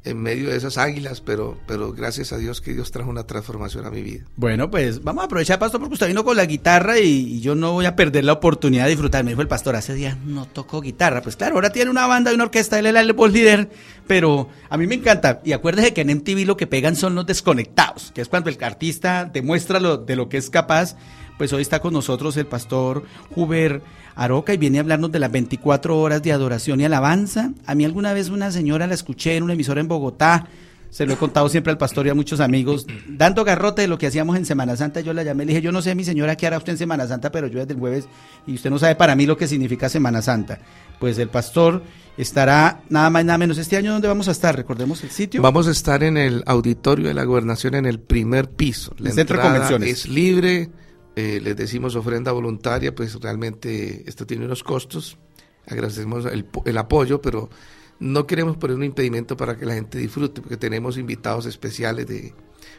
en 0.05 0.23
medio 0.23 0.49
de 0.49 0.57
esas 0.57 0.79
águilas, 0.79 1.21
pero, 1.21 1.59
pero 1.67 1.93
gracias 1.93 2.33
a 2.33 2.39
Dios 2.39 2.61
que 2.61 2.73
Dios 2.73 2.91
trajo 2.91 3.11
una 3.11 3.25
transformación 3.25 3.85
a 3.85 3.91
mi 3.91 4.03
vida. 4.03 4.25
Bueno, 4.37 4.71
pues 4.71 5.05
vamos 5.05 5.23
a 5.23 5.25
aprovechar, 5.27 5.59
pastor, 5.59 5.81
porque 5.81 5.95
usted 5.95 6.09
vino 6.09 6.25
con 6.25 6.37
la 6.37 6.47
guitarra 6.47 6.99
y, 6.99 7.41
yo 7.41 7.55
no 7.55 7.73
voy 7.73 7.87
a 7.87 7.97
perder 7.97 8.25
la 8.25 8.33
oportunidad 8.33 8.85
de 8.85 8.91
disfrutar. 8.91 9.25
Me 9.25 9.33
dijo 9.33 9.43
el 9.43 9.49
pastor, 9.49 9.77
hace 9.77 9.95
días 9.95 10.17
no 10.25 10.47
tocó 10.47 10.81
guitarra. 10.81 11.23
Pues 11.23 11.37
claro, 11.37 11.57
ahora 11.57 11.71
tiene 11.71 11.91
una 11.91 12.07
banda 12.07 12.31
y 12.31 12.35
una 12.35 12.45
orquesta, 12.45 12.79
él 12.79 12.87
es 12.87 12.95
el 12.95 13.13
voz 13.13 13.33
líder, 13.33 13.71
pero 14.07 14.49
a 14.69 14.77
mí 14.77 14.87
me 14.87 14.95
encanta. 14.95 15.41
Y 15.45 15.53
acuérdese 15.53 15.93
que 15.93 16.01
en 16.01 16.17
MTV 16.17 16.47
lo 16.47 16.57
que 16.57 16.67
pegan 16.67 16.97
son 16.97 17.15
los 17.15 17.27
desconectados, 17.27 18.11
que 18.15 18.23
es 18.23 18.29
cuando 18.29 18.51
el 18.51 18.63
artista 18.63 19.27
demuestra 19.27 19.81
lo, 19.81 19.99
de 19.99 20.17
lo 20.17 20.29
que 20.29 20.39
es 20.39 20.49
capaz. 20.51 20.97
Pues 21.41 21.55
hoy 21.55 21.63
está 21.63 21.81
con 21.81 21.95
nosotros 21.95 22.37
el 22.37 22.45
pastor 22.45 23.03
Huber 23.35 23.81
Aroca 24.15 24.53
y 24.53 24.59
viene 24.59 24.77
a 24.77 24.83
hablarnos 24.83 25.11
de 25.11 25.21
las 25.21 25.33
24 25.33 25.99
horas 25.99 26.23
de 26.23 26.33
adoración 26.33 26.83
y 26.83 26.85
alabanza. 26.85 27.55
A 27.65 27.75
mí 27.75 27.87
alguna 27.87 28.13
vez 28.13 28.29
una 28.29 28.51
señora 28.51 28.87
la 28.87 28.93
escuché 28.93 29.37
en 29.37 29.45
una 29.45 29.55
emisora 29.55 29.81
en 29.81 29.89
Bogotá, 29.89 30.49
se 30.91 31.07
lo 31.07 31.15
he 31.15 31.17
contado 31.17 31.49
siempre 31.49 31.71
al 31.71 31.79
pastor 31.79 32.07
y 32.07 32.11
a 32.11 32.15
muchos 32.15 32.41
amigos, 32.41 32.87
dando 33.09 33.43
garrote 33.43 33.81
de 33.81 33.89
lo 33.89 33.97
que 33.97 34.07
hacíamos 34.07 34.37
en 34.37 34.45
Semana 34.45 34.77
Santa. 34.77 35.01
Yo 35.01 35.15
la 35.15 35.23
llamé, 35.23 35.47
le 35.47 35.53
dije, 35.53 35.63
yo 35.63 35.73
no 35.73 35.81
sé, 35.81 35.95
mi 35.95 36.05
señora, 36.05 36.37
qué 36.37 36.47
hará 36.47 36.59
usted 36.59 36.73
en 36.73 36.79
Semana 36.79 37.09
Santa, 37.09 37.33
pero 37.33 37.47
yo 37.47 37.59
desde 37.59 37.73
el 37.73 37.79
jueves, 37.79 38.07
y 38.47 38.57
usted 38.57 38.69
no 38.69 38.79
sabe 38.79 38.95
para 38.97 39.17
mí 39.17 39.25
lo 39.25 39.39
que 39.39 39.49
significa 39.49 39.89
Semana 39.89 40.21
Santa. 40.21 40.59
Pues 40.99 41.17
el 41.17 41.31
pastor 41.31 41.83
estará 42.19 42.83
nada 42.91 43.09
más 43.09 43.25
nada 43.25 43.39
menos 43.39 43.57
este 43.57 43.79
año, 43.79 43.93
¿dónde 43.93 44.09
vamos 44.09 44.29
a 44.29 44.33
estar? 44.33 44.55
Recordemos 44.55 45.03
el 45.05 45.11
sitio. 45.11 45.41
Vamos 45.41 45.69
a 45.69 45.71
estar 45.71 46.03
en 46.03 46.19
el 46.19 46.43
auditorio 46.45 47.09
de 47.09 47.15
la 47.15 47.25
gobernación 47.25 47.77
en 47.77 47.87
el 47.87 47.99
primer 47.99 48.51
piso. 48.51 48.95
La 48.99 49.11
centro 49.11 49.39
de 49.39 49.43
convenciones. 49.43 49.89
Es 49.89 50.07
libre 50.07 50.69
eh, 51.17 51.41
les 51.43 51.57
decimos 51.57 51.97
ofrenda 51.97 52.33
voluntaria, 52.33 52.95
pues 52.95 53.15
realmente 53.21 54.05
esto 54.07 54.27
tiene 54.27 54.45
unos 54.45 54.63
costos. 54.63 55.19
Agradecemos 55.67 56.27
el, 56.27 56.47
el 56.65 56.79
apoyo, 56.79 57.21
pero 57.21 57.51
no 57.99 58.27
queremos 58.27 58.57
poner 58.57 58.77
un 58.77 58.85
impedimento 58.85 59.37
para 59.37 59.57
que 59.57 59.67
la 59.67 59.75
gente 59.75 59.99
disfrute, 59.99 60.41
porque 60.41 60.57
tenemos 60.57 60.97
invitados 60.97 61.47
especiales 61.47 62.07
de 62.07 62.35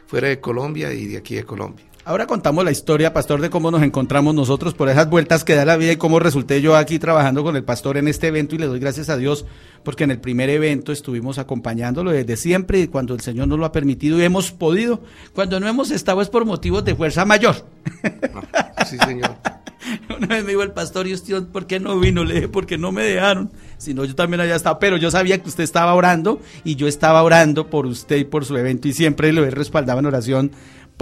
fuera 0.06 0.28
de 0.28 0.40
Colombia 0.40 0.92
y 0.92 1.06
de 1.06 1.16
aquí 1.16 1.34
de 1.34 1.44
Colombia. 1.44 1.84
Ahora 2.04 2.26
contamos 2.26 2.64
la 2.64 2.72
historia, 2.72 3.12
pastor, 3.12 3.40
de 3.40 3.48
cómo 3.48 3.70
nos 3.70 3.80
encontramos 3.82 4.34
nosotros 4.34 4.74
por 4.74 4.88
esas 4.88 5.08
vueltas 5.08 5.44
que 5.44 5.54
da 5.54 5.64
la 5.64 5.76
vida 5.76 5.92
y 5.92 5.96
cómo 5.96 6.18
resulté 6.18 6.60
yo 6.60 6.74
aquí 6.74 6.98
trabajando 6.98 7.44
con 7.44 7.54
el 7.54 7.62
pastor 7.62 7.96
en 7.96 8.08
este 8.08 8.26
evento 8.26 8.56
y 8.56 8.58
le 8.58 8.66
doy 8.66 8.80
gracias 8.80 9.08
a 9.08 9.16
Dios 9.16 9.46
porque 9.84 10.02
en 10.02 10.10
el 10.10 10.18
primer 10.18 10.50
evento 10.50 10.90
estuvimos 10.90 11.38
acompañándolo 11.38 12.10
desde 12.10 12.36
siempre 12.36 12.80
y 12.80 12.88
cuando 12.88 13.14
el 13.14 13.20
Señor 13.20 13.46
nos 13.46 13.60
lo 13.60 13.66
ha 13.66 13.72
permitido 13.72 14.18
y 14.18 14.24
hemos 14.24 14.50
podido, 14.50 15.00
cuando 15.32 15.60
no 15.60 15.68
hemos 15.68 15.92
estado 15.92 16.22
es 16.22 16.28
por 16.28 16.44
motivos 16.44 16.84
de 16.84 16.96
fuerza 16.96 17.24
mayor. 17.24 17.64
sí, 18.86 18.98
señor. 18.98 19.36
Una 20.16 20.26
vez 20.26 20.44
me 20.44 20.50
dijo 20.50 20.62
el 20.62 20.72
pastor, 20.72 21.06
y 21.06 21.14
usted, 21.14 21.44
¿por 21.44 21.66
qué 21.66 21.80
no 21.80 21.98
vino? 21.98 22.24
Le 22.24 22.34
dije, 22.34 22.48
porque 22.48 22.78
no 22.78 22.92
me 22.92 23.02
dejaron. 23.02 23.50
Si 23.78 23.94
no, 23.94 24.04
yo 24.04 24.14
también 24.14 24.40
había 24.40 24.54
estado, 24.54 24.78
pero 24.78 24.96
yo 24.96 25.10
sabía 25.10 25.42
que 25.42 25.48
usted 25.48 25.64
estaba 25.64 25.94
orando 25.94 26.40
y 26.64 26.76
yo 26.76 26.86
estaba 26.86 27.22
orando 27.22 27.68
por 27.68 27.86
usted 27.86 28.16
y 28.16 28.24
por 28.24 28.44
su 28.44 28.56
evento 28.56 28.88
y 28.88 28.92
siempre 28.92 29.32
lo 29.32 29.44
he 29.44 29.50
respaldado 29.50 29.98
en 29.98 30.06
oración 30.06 30.52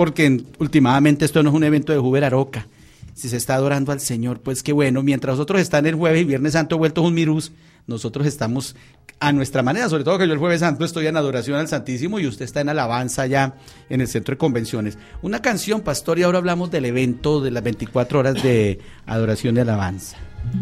porque 0.00 0.44
últimamente 0.58 1.26
esto 1.26 1.42
no 1.42 1.50
es 1.50 1.54
un 1.54 1.62
evento 1.62 1.92
de 1.92 1.98
Juber 1.98 2.24
Aroca. 2.24 2.66
Si 3.12 3.28
se 3.28 3.36
está 3.36 3.56
adorando 3.56 3.92
al 3.92 4.00
Señor, 4.00 4.40
pues 4.40 4.62
qué 4.62 4.72
bueno. 4.72 5.02
Mientras 5.02 5.38
otros 5.38 5.60
están 5.60 5.84
el 5.84 5.94
jueves 5.94 6.22
y 6.22 6.24
Viernes 6.24 6.54
Santo 6.54 6.78
vueltos 6.78 7.04
un 7.04 7.12
mirus, 7.12 7.52
nosotros 7.86 8.26
estamos 8.26 8.76
a 9.18 9.30
nuestra 9.32 9.62
manera, 9.62 9.90
sobre 9.90 10.02
todo 10.02 10.16
que 10.16 10.26
yo 10.26 10.32
el 10.32 10.38
jueves 10.38 10.60
santo 10.60 10.86
estoy 10.86 11.06
en 11.06 11.18
adoración 11.18 11.58
al 11.58 11.68
Santísimo 11.68 12.18
y 12.18 12.26
usted 12.26 12.46
está 12.46 12.62
en 12.62 12.70
alabanza 12.70 13.26
ya 13.26 13.56
en 13.90 14.00
el 14.00 14.08
centro 14.08 14.32
de 14.32 14.38
convenciones. 14.38 14.96
Una 15.20 15.42
canción, 15.42 15.82
pastor, 15.82 16.18
y 16.18 16.22
ahora 16.22 16.38
hablamos 16.38 16.70
del 16.70 16.86
evento 16.86 17.42
de 17.42 17.50
las 17.50 17.62
24 17.62 18.20
horas 18.20 18.42
de 18.42 18.78
adoración 19.04 19.58
y 19.58 19.60
alabanza. 19.60 20.16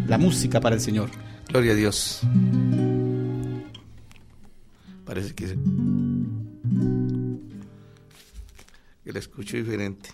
La 0.09 0.18
música 0.18 0.61
para 0.61 0.75
el 0.75 0.80
Señor. 0.80 1.11
Gloria 1.49 1.75
a 1.75 1.76
Dios. 1.76 2.23
Parece 5.04 5.33
que 5.33 5.57
que 9.08 9.12
la 9.14 9.21
escucho 9.21 9.56
diferente. 9.56 10.10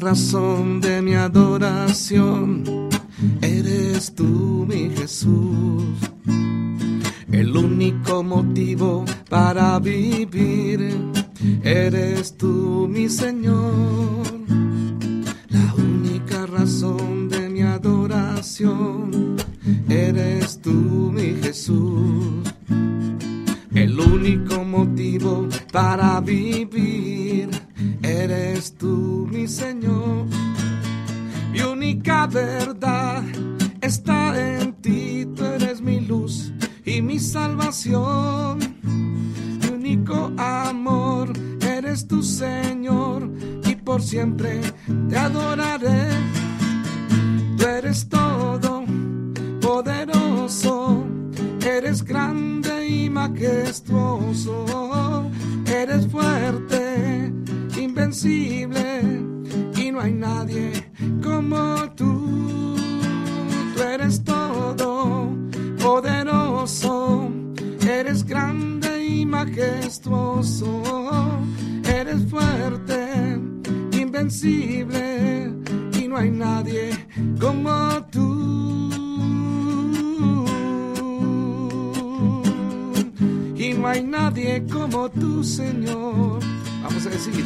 Razón 0.00 0.80
de 0.80 1.02
mi 1.02 1.14
adoración 1.14 2.62
eres 3.42 4.14
tú, 4.14 4.64
mi 4.66 4.90
Jesús 4.90 6.07
único 7.78 8.24
motivo 8.24 9.04
para 9.30 9.78
vivir. 9.78 10.80
Eres 11.62 12.36
tú, 12.36 12.88
mi 12.90 13.08
Señor, 13.08 14.26
la 15.48 15.74
única 15.76 16.44
razón 16.46 17.28
de 17.28 17.48
mi 17.48 17.62
adoración. 17.62 19.36
Eres 19.88 20.60
tú, 20.60 21.12
mi 21.14 21.36
Jesús, 21.40 22.42
el 23.72 24.00
único 24.00 24.64
motivo 24.64 25.46
para 25.70 26.20
vivir. 26.20 26.67
Eres 51.78 52.02
grande 52.02 52.88
y 52.88 53.08
majestuoso, 53.08 55.30
eres 55.64 56.08
fuerte, 56.08 57.32
invencible 57.80 59.02
y 59.76 59.92
no 59.92 60.00
hay 60.00 60.12
nadie 60.12 60.72
como 61.22 61.88
tú. 61.94 62.74
Tú 63.76 63.82
eres 63.82 64.24
todo 64.24 65.30
poderoso, 65.80 67.30
eres 67.88 68.24
grande 68.24 69.06
y 69.06 69.24
majestuoso, 69.24 70.82
eres 71.84 72.28
fuerte, 72.28 73.38
invencible 73.92 75.52
y 75.92 76.08
no 76.08 76.16
hay 76.16 76.30
nadie 76.30 77.06
como 77.38 78.04
tú. 78.10 78.67
No 83.78 83.88
hay 83.88 84.02
nadie 84.02 84.64
como 84.70 85.08
tú, 85.10 85.44
Señor. 85.44 86.40
Vamos 86.82 87.06
a 87.06 87.10
decir, 87.10 87.44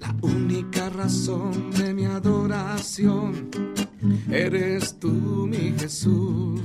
la 0.00 0.14
única 0.20 0.90
razón 0.90 1.70
de 1.72 1.94
mi 1.94 2.04
adoración 2.04 3.48
eres 4.30 4.98
tú, 4.98 5.46
mi 5.48 5.72
Jesús 5.78 6.60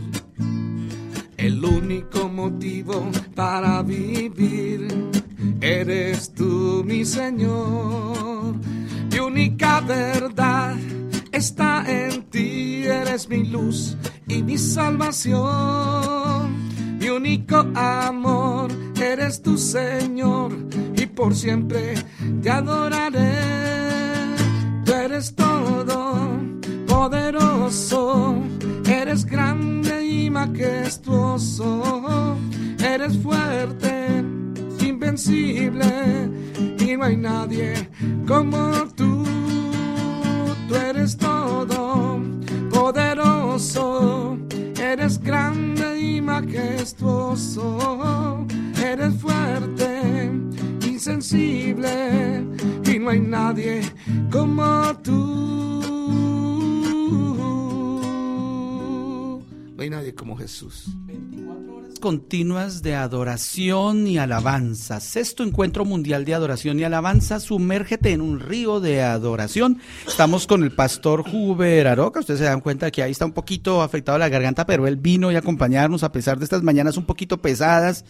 el 1.38 1.64
único 1.64 2.28
motivo 2.28 3.10
para 3.36 3.82
vivir. 3.84 4.88
Eres 5.62 6.34
tú, 6.34 6.84
mi 6.86 7.06
Señor, 7.06 8.56
mi 9.12 9.20
única 9.20 9.80
verdad 9.82 10.76
está 11.32 11.86
en 11.88 12.24
ti, 12.24 12.86
eres 12.86 13.30
mi 13.30 13.46
luz 13.46 13.96
y 14.28 14.42
mi 14.44 14.58
salvación. 14.58 16.57
Único 17.18 17.66
amor 17.74 18.70
eres 19.02 19.42
tu 19.42 19.58
Señor 19.58 20.52
y 20.96 21.08
por 21.08 21.34
siempre 21.34 21.96
te 22.44 22.52
adoraré. 22.52 23.34
Tú 24.86 24.94
eres 24.94 25.34
todo 25.34 26.20
poderoso, 26.86 28.36
eres 28.86 29.26
grande 29.26 30.06
y 30.06 30.30
majestuoso, 30.30 32.38
eres 32.86 33.18
fuerte, 33.18 34.24
invencible 34.80 36.30
y 36.78 36.98
no 36.98 37.04
hay 37.04 37.18
nadie 37.18 37.90
como 38.28 38.88
tú. 38.96 39.24
Tú 40.68 40.76
eres 40.76 41.18
todo 41.18 42.20
poderoso, 42.70 44.38
eres 44.94 45.20
grande 45.22 46.00
y 46.00 46.22
majestuoso, 46.22 47.68
eres 48.82 49.14
fuerte, 49.16 50.32
insensible 50.86 52.46
y 52.86 53.00
no 53.00 53.10
hay 53.10 53.20
nadie 53.20 53.82
como 54.32 54.96
tú. 55.04 55.14
No 59.76 59.84
hay 59.84 59.90
nadie 59.90 60.16
como 60.16 60.38
Jesús. 60.38 60.96
24 61.98 62.00
horas 62.00 62.00
continuas 62.00 62.82
de 62.82 62.96
adoración 62.96 64.08
y 64.08 64.18
alabanza. 64.18 65.00
Sexto 65.00 65.44
encuentro 65.44 65.86
mundial 65.86 66.26
de 66.26 66.34
adoración 66.34 66.80
y 66.80 66.84
alabanza. 66.84 67.40
Sumérgete 67.40 68.12
en 68.12 68.22
un 68.22 68.40
río 68.40 68.80
de 68.80 69.02
adoración. 69.02 69.80
Estamos 70.08 70.48
con 70.48 70.64
el 70.64 70.72
pastor 70.72 71.24
Huber 71.32 71.88
Aroca. 71.88 72.20
Ustedes 72.20 72.40
se 72.40 72.46
dan 72.46 72.62
cuenta 72.62 72.92
que 72.92 73.04
ahí 73.04 73.12
está 73.12 73.26
un 73.26 73.34
poquito 73.34 73.82
afectado 73.82 74.18
la 74.18 74.30
garganta, 74.30 74.66
pero 74.66 74.88
él 74.88 74.98
vino 74.98 75.32
y 75.32 75.36
acompañarnos 75.36 76.04
a 76.04 76.12
pesar 76.12 76.38
de 76.38 76.46
estas 76.46 76.64
mañanas 76.64 76.98
un 76.98 77.06
poquito 77.06 77.38
pesadas 77.42 78.06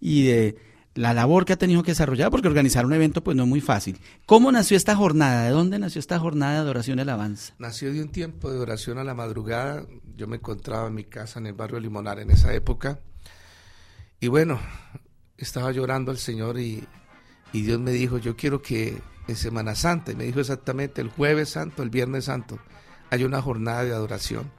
y 0.00 0.24
de 0.24 0.56
la 0.94 1.12
labor 1.12 1.44
que 1.44 1.54
ha 1.54 1.58
tenido 1.58 1.82
que 1.82 1.90
desarrollar, 1.90 2.30
porque 2.30 2.46
organizar 2.46 2.86
un 2.86 2.92
evento 2.92 3.24
pues 3.24 3.36
no 3.36 3.44
es 3.44 3.48
muy 3.48 3.60
fácil. 3.60 3.98
¿Cómo 4.26 4.52
nació 4.52 4.76
esta 4.76 4.94
jornada? 4.94 5.44
¿De 5.44 5.50
dónde 5.50 5.78
nació 5.78 5.98
esta 5.98 6.18
jornada 6.18 6.52
de 6.54 6.58
adoración 6.58 6.98
y 6.98 7.02
alabanza? 7.02 7.54
Nació 7.58 7.92
de 7.92 8.02
un 8.02 8.10
tiempo 8.10 8.50
de 8.50 8.58
oración 8.58 8.98
a 8.98 9.04
la 9.04 9.14
madrugada 9.14 9.84
yo 10.16 10.28
me 10.28 10.36
encontraba 10.36 10.86
en 10.86 10.94
mi 10.94 11.04
casa 11.04 11.40
en 11.40 11.46
el 11.46 11.54
barrio 11.54 11.80
Limonar 11.80 12.20
en 12.20 12.30
esa 12.30 12.54
época. 12.54 13.00
Y 14.20 14.28
bueno, 14.28 14.60
estaba 15.36 15.72
llorando 15.72 16.10
al 16.10 16.18
Señor 16.18 16.58
y, 16.58 16.86
Dios 17.52 17.78
me 17.78 17.92
dijo, 17.92 18.18
yo 18.18 18.36
quiero 18.36 18.60
que 18.62 19.00
en 19.28 19.36
Semana 19.36 19.74
Santa, 19.74 20.12
y 20.12 20.16
me 20.16 20.24
dijo 20.24 20.40
exactamente 20.40 21.00
el 21.00 21.08
jueves 21.08 21.50
santo, 21.50 21.82
el 21.82 21.90
viernes 21.90 22.24
santo, 22.24 22.58
hay 23.10 23.24
una 23.24 23.40
jornada 23.40 23.84
de 23.84 23.92
adoración. 23.92 24.50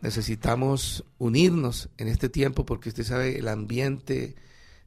Necesitamos 0.00 1.04
unirnos 1.18 1.90
en 1.96 2.08
este 2.08 2.28
tiempo 2.28 2.66
porque 2.66 2.88
usted 2.88 3.04
sabe 3.04 3.38
el 3.38 3.48
ambiente 3.48 4.34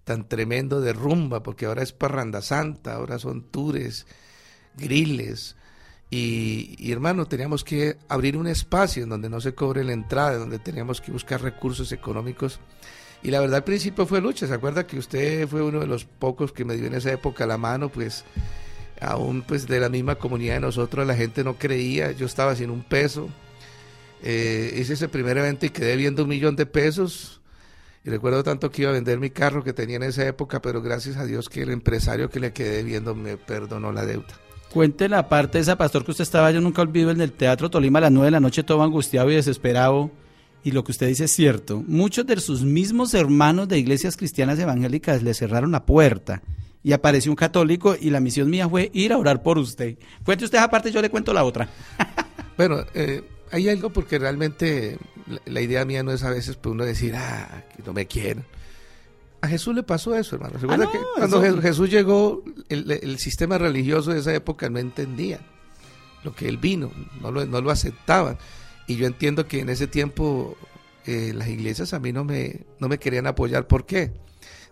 tan 0.03 0.27
tremendo 0.27 0.81
de 0.81 0.93
rumba, 0.93 1.41
porque 1.41 1.67
ahora 1.67 1.83
es 1.83 1.93
parranda 1.93 2.41
santa, 2.41 2.95
ahora 2.95 3.17
son 3.17 3.49
tours, 3.49 4.07
griles, 4.75 5.55
y, 6.13 6.91
hermano, 6.91 7.25
teníamos 7.25 7.63
que 7.63 7.97
abrir 8.09 8.35
un 8.35 8.45
espacio 8.45 9.03
en 9.03 9.09
donde 9.09 9.29
no 9.29 9.39
se 9.39 9.55
cobre 9.55 9.85
la 9.85 9.93
entrada, 9.93 10.37
donde 10.37 10.59
teníamos 10.59 10.99
que 10.99 11.09
buscar 11.09 11.41
recursos 11.41 11.93
económicos. 11.93 12.59
Y 13.23 13.29
la 13.31 13.39
verdad 13.39 13.57
al 13.57 13.63
principio 13.63 14.05
fue 14.05 14.19
lucha, 14.19 14.47
¿se 14.47 14.53
acuerda 14.53 14.87
que 14.87 14.97
usted 14.97 15.47
fue 15.47 15.61
uno 15.61 15.79
de 15.79 15.87
los 15.87 16.05
pocos 16.05 16.51
que 16.51 16.65
me 16.65 16.75
dio 16.75 16.87
en 16.87 16.95
esa 16.95 17.11
época 17.11 17.45
la 17.45 17.57
mano? 17.57 17.89
Pues 17.89 18.25
aún 18.99 19.43
pues 19.43 19.67
de 19.67 19.79
la 19.79 19.89
misma 19.89 20.15
comunidad 20.15 20.55
de 20.55 20.59
nosotros 20.61 21.05
la 21.05 21.15
gente 21.15 21.43
no 21.43 21.55
creía, 21.55 22.11
yo 22.11 22.25
estaba 22.25 22.55
sin 22.55 22.69
un 22.71 22.83
peso. 22.83 23.29
Eh, 24.23 24.75
hice 24.79 24.93
ese 24.93 25.07
primer 25.07 25.37
evento 25.37 25.65
y 25.65 25.69
quedé 25.69 25.95
viendo 25.95 26.23
un 26.23 26.29
millón 26.29 26.55
de 26.55 26.65
pesos. 26.65 27.41
Y 28.03 28.09
recuerdo 28.09 28.43
tanto 28.43 28.71
que 28.71 28.83
iba 28.83 28.91
a 28.91 28.93
vender 28.93 29.19
mi 29.19 29.29
carro 29.29 29.63
que 29.63 29.73
tenía 29.73 29.97
en 29.97 30.03
esa 30.03 30.25
época, 30.25 30.61
pero 30.61 30.81
gracias 30.81 31.17
a 31.17 31.25
Dios 31.25 31.49
que 31.49 31.61
el 31.61 31.69
empresario 31.69 32.29
que 32.29 32.39
le 32.39 32.51
quedé 32.53 32.81
viendo 32.81 33.13
me 33.13 33.37
perdonó 33.37 33.91
la 33.91 34.05
deuda. 34.05 34.33
Cuente 34.73 35.09
la 35.09 35.29
parte 35.29 35.57
de 35.57 35.63
esa 35.63 35.77
pastor 35.77 36.03
que 36.05 36.11
usted 36.11 36.23
estaba, 36.23 36.49
yo 36.49 36.61
nunca 36.61 36.81
olvido 36.81 37.11
en 37.11 37.21
el 37.21 37.33
Teatro 37.33 37.69
Tolima 37.69 37.99
a 37.99 38.03
las 38.03 38.11
nueve 38.11 38.27
de 38.27 38.31
la 38.31 38.39
noche, 38.39 38.63
todo 38.63 38.81
angustiado 38.81 39.29
y 39.29 39.35
desesperado. 39.35 40.09
Y 40.63 40.71
lo 40.71 40.83
que 40.83 40.91
usted 40.91 41.07
dice 41.07 41.25
es 41.25 41.31
cierto. 41.31 41.83
Muchos 41.87 42.25
de 42.25 42.39
sus 42.39 42.63
mismos 42.63 43.13
hermanos 43.13 43.67
de 43.67 43.79
iglesias 43.79 44.15
cristianas 44.15 44.59
evangélicas 44.59 45.23
le 45.23 45.33
cerraron 45.33 45.71
la 45.71 45.85
puerta. 45.85 46.41
Y 46.83 46.93
apareció 46.93 47.31
un 47.31 47.35
católico 47.35 47.95
y 47.99 48.09
la 48.09 48.19
misión 48.19 48.49
mía 48.49 48.67
fue 48.67 48.89
ir 48.93 49.13
a 49.13 49.17
orar 49.17 49.43
por 49.43 49.57
usted. 49.57 49.97
Cuente 50.23 50.45
usted 50.45 50.57
aparte, 50.57 50.91
yo 50.91 51.01
le 51.01 51.09
cuento 51.09 51.33
la 51.33 51.43
otra. 51.43 51.69
bueno, 52.57 52.83
eh, 52.93 53.23
hay 53.51 53.69
algo 53.69 53.91
porque 53.91 54.17
realmente 54.17 54.97
la, 55.45 55.61
idea 55.61 55.85
mía 55.85 56.03
no 56.03 56.11
es 56.11 56.23
a 56.23 56.29
veces 56.29 56.55
pues, 56.55 56.73
uno 56.73 56.85
decir, 56.85 57.15
ah, 57.15 57.63
que 57.75 57.83
no 57.83 57.93
me 57.93 58.07
quieren 58.07 58.43
a 59.41 59.47
Jesús 59.47 59.75
le 59.75 59.83
pasó 59.83 60.15
eso, 60.15 60.35
hermano. 60.35 60.57
Recuerda 60.59 60.85
ah, 60.87 60.91
que 60.91 60.99
cuando 61.15 61.61
Jesús 61.61 61.89
llegó, 61.89 62.43
el, 62.69 63.17
sistema 63.17 63.57
religioso 63.57 64.11
de 64.11 64.19
esa 64.19 64.33
época 64.33 64.69
no 64.69 64.79
entendía 64.79 65.39
lo 66.23 66.33
que 66.35 66.47
él 66.47 66.57
vino, 66.57 66.91
no 67.19 67.31
lo, 67.31 67.45
no 67.45 67.59
lo 67.59 67.71
aceptaban. 67.71 68.37
Y 68.87 68.95
yo 68.95 69.07
entiendo 69.07 69.47
que 69.47 69.59
en 69.59 69.69
ese 69.69 69.87
tiempo 69.87 70.57
eh, 71.05 71.31
las 71.33 71.47
iglesias 71.47 71.93
a 71.93 71.99
mí 71.99 72.11
no 72.11 72.23
me, 72.23 72.61
no 72.79 72.87
me 72.87 72.99
querían 72.99 73.27
apoyar. 73.27 73.67
¿Por 73.67 73.85
qué? 73.85 74.11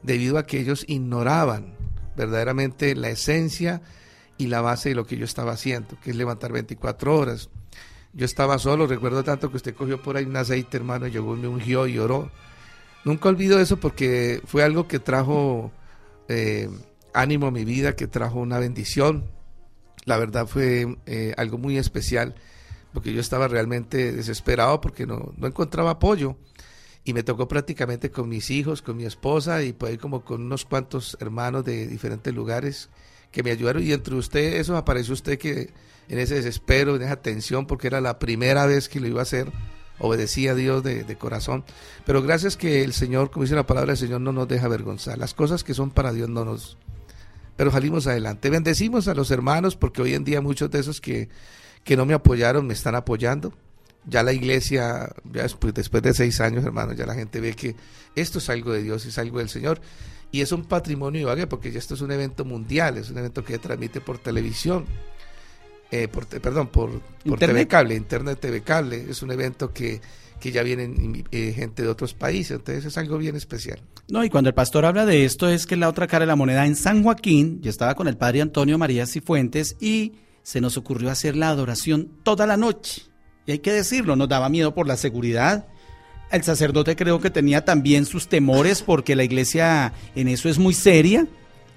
Debido 0.03 0.37
a 0.37 0.45
que 0.45 0.59
ellos 0.59 0.85
ignoraban 0.87 1.75
verdaderamente 2.15 2.95
la 2.95 3.09
esencia 3.09 3.81
y 4.37 4.47
la 4.47 4.61
base 4.61 4.89
de 4.89 4.95
lo 4.95 5.05
que 5.05 5.17
yo 5.17 5.25
estaba 5.25 5.53
haciendo, 5.53 5.99
que 6.01 6.11
es 6.11 6.15
levantar 6.15 6.51
24 6.51 7.17
horas. 7.17 7.49
Yo 8.13 8.25
estaba 8.25 8.57
solo, 8.57 8.87
recuerdo 8.87 9.23
tanto 9.23 9.49
que 9.51 9.57
usted 9.57 9.75
cogió 9.75 10.01
por 10.01 10.17
ahí 10.17 10.25
un 10.25 10.35
aceite, 10.35 10.77
hermano, 10.77 11.07
y 11.07 11.11
llegó, 11.11 11.35
me 11.35 11.47
ungió 11.47 11.87
y 11.87 11.99
oró 11.99 12.31
Nunca 13.05 13.29
olvido 13.29 13.59
eso 13.59 13.79
porque 13.79 14.41
fue 14.45 14.63
algo 14.63 14.87
que 14.87 14.99
trajo 14.99 15.71
eh, 16.27 16.69
ánimo 17.13 17.47
a 17.47 17.51
mi 17.51 17.63
vida, 17.63 17.95
que 17.95 18.07
trajo 18.07 18.39
una 18.39 18.59
bendición. 18.59 19.25
La 20.05 20.17
verdad 20.17 20.47
fue 20.47 20.97
eh, 21.05 21.33
algo 21.37 21.57
muy 21.57 21.77
especial 21.77 22.35
porque 22.93 23.13
yo 23.13 23.21
estaba 23.21 23.47
realmente 23.47 24.11
desesperado 24.11 24.81
porque 24.81 25.05
no, 25.05 25.33
no 25.37 25.47
encontraba 25.47 25.91
apoyo 25.91 26.35
y 27.03 27.13
me 27.13 27.23
tocó 27.23 27.47
prácticamente 27.47 28.11
con 28.11 28.29
mis 28.29 28.51
hijos, 28.51 28.81
con 28.81 28.97
mi 28.97 29.05
esposa 29.05 29.63
y 29.63 29.73
pues 29.73 29.97
como 29.97 30.23
con 30.23 30.41
unos 30.43 30.65
cuantos 30.65 31.17
hermanos 31.19 31.65
de 31.65 31.87
diferentes 31.87 32.33
lugares 32.33 32.89
que 33.31 33.43
me 33.43 33.51
ayudaron 33.51 33.83
y 33.83 33.91
entre 33.91 34.15
ustedes, 34.15 34.55
eso 34.55 34.75
apareció 34.75 35.13
usted 35.13 35.37
que 35.37 35.71
en 36.07 36.17
ese 36.17 36.35
desespero, 36.35 36.95
en 36.95 37.03
esa 37.03 37.21
tensión, 37.21 37.67
porque 37.67 37.87
era 37.87 38.01
la 38.01 38.17
primera 38.17 38.65
vez 38.65 38.89
que 38.89 38.99
lo 38.99 39.07
iba 39.07 39.19
a 39.19 39.23
hacer, 39.23 39.51
obedecía 39.99 40.51
a 40.51 40.55
Dios 40.55 40.83
de, 40.83 41.15
corazón. 41.17 41.63
Pero 42.05 42.23
gracias 42.23 42.57
que 42.57 42.83
el 42.83 42.93
Señor, 42.93 43.29
como 43.29 43.43
dice 43.43 43.55
la 43.55 43.67
palabra 43.67 43.91
del 43.91 43.97
Señor, 43.97 44.21
no 44.21 44.31
nos 44.31 44.47
deja 44.47 44.65
avergonzar. 44.65 45.17
Las 45.19 45.33
cosas 45.33 45.63
que 45.63 45.73
son 45.73 45.91
para 45.91 46.11
Dios 46.11 46.29
no 46.29 46.45
nos... 46.45 46.77
Pero 47.55 47.71
salimos 47.71 48.07
adelante. 48.07 48.49
Bendecimos 48.49 49.07
a 49.07 49.13
los 49.13 49.29
hermanos 49.31 49.75
porque 49.75 50.01
hoy 50.01 50.13
en 50.15 50.23
día 50.23 50.41
muchos 50.41 50.71
de 50.71 50.79
esos 50.79 51.01
que, 51.01 51.29
que 51.83 51.97
no 51.97 52.05
me 52.05 52.13
apoyaron 52.13 52.67
me 52.67 52.73
están 52.73 52.95
apoyando. 52.95 53.53
Ya 54.05 54.23
la 54.23 54.33
iglesia, 54.33 55.13
ya 55.31 55.43
después, 55.43 55.73
después 55.73 56.01
de 56.01 56.13
seis 56.13 56.39
años, 56.41 56.65
hermanos, 56.65 56.95
ya 56.95 57.05
la 57.05 57.13
gente 57.13 57.39
ve 57.39 57.53
que 57.53 57.75
esto 58.15 58.39
es 58.39 58.49
algo 58.49 58.71
de 58.71 58.81
Dios, 58.81 59.05
es 59.05 59.17
algo 59.17 59.39
del 59.39 59.49
Señor. 59.49 59.81
Y 60.31 60.41
es 60.41 60.51
un 60.51 60.65
patrimonio 60.65 61.29
porque 61.49 61.71
ya 61.71 61.79
esto 61.79 61.95
es 61.95 62.01
un 62.01 62.11
evento 62.11 62.45
mundial, 62.45 62.97
es 62.97 63.09
un 63.09 63.17
evento 63.17 63.43
que 63.43 63.53
se 63.53 63.59
transmite 63.59 63.99
por 63.99 64.19
televisión 64.19 64.85
eh, 65.91 66.07
por, 66.07 66.27
perdón, 66.27 66.67
por, 66.67 67.01
por 67.25 67.39
TV 67.39 67.67
Cable, 67.67 67.95
Internet 67.95 68.39
TV 68.39 68.61
Cable. 68.61 69.07
Es 69.09 69.23
un 69.23 69.31
evento 69.31 69.73
que, 69.73 70.01
que 70.39 70.51
ya 70.51 70.61
vienen 70.61 71.25
eh, 71.31 71.51
gente 71.55 71.81
de 71.81 71.87
otros 71.87 72.13
países, 72.13 72.57
entonces 72.57 72.85
es 72.85 72.97
algo 72.97 73.17
bien 73.17 73.35
especial. 73.35 73.79
No, 74.07 74.23
y 74.23 74.29
cuando 74.29 74.49
el 74.49 74.53
pastor 74.53 74.85
habla 74.85 75.05
de 75.05 75.25
esto 75.25 75.49
es 75.49 75.65
que 75.65 75.75
la 75.75 75.89
otra 75.89 76.07
cara 76.07 76.23
de 76.23 76.27
la 76.27 76.35
moneda 76.35 76.65
en 76.67 76.75
San 76.75 77.03
Joaquín, 77.03 77.59
yo 77.61 77.71
estaba 77.71 77.95
con 77.95 78.07
el 78.07 78.17
padre 78.17 78.41
Antonio 78.41 78.77
María 78.77 79.07
Cifuentes 79.07 79.75
y 79.79 80.13
se 80.43 80.61
nos 80.61 80.77
ocurrió 80.77 81.09
hacer 81.09 81.35
la 81.35 81.49
adoración 81.49 82.09
toda 82.23 82.45
la 82.45 82.57
noche. 82.57 83.03
Y 83.45 83.51
hay 83.51 83.59
que 83.59 83.73
decirlo, 83.73 84.15
nos 84.15 84.29
daba 84.29 84.49
miedo 84.49 84.73
por 84.73 84.87
la 84.87 84.97
seguridad. 84.97 85.67
El 86.31 86.43
sacerdote 86.43 86.95
creo 86.95 87.19
que 87.19 87.31
tenía 87.31 87.65
también 87.65 88.05
sus 88.05 88.27
temores 88.27 88.81
porque 88.81 89.15
la 89.15 89.23
iglesia 89.23 89.93
en 90.15 90.27
eso 90.27 90.49
es 90.49 90.59
muy 90.59 90.73
seria. 90.73 91.27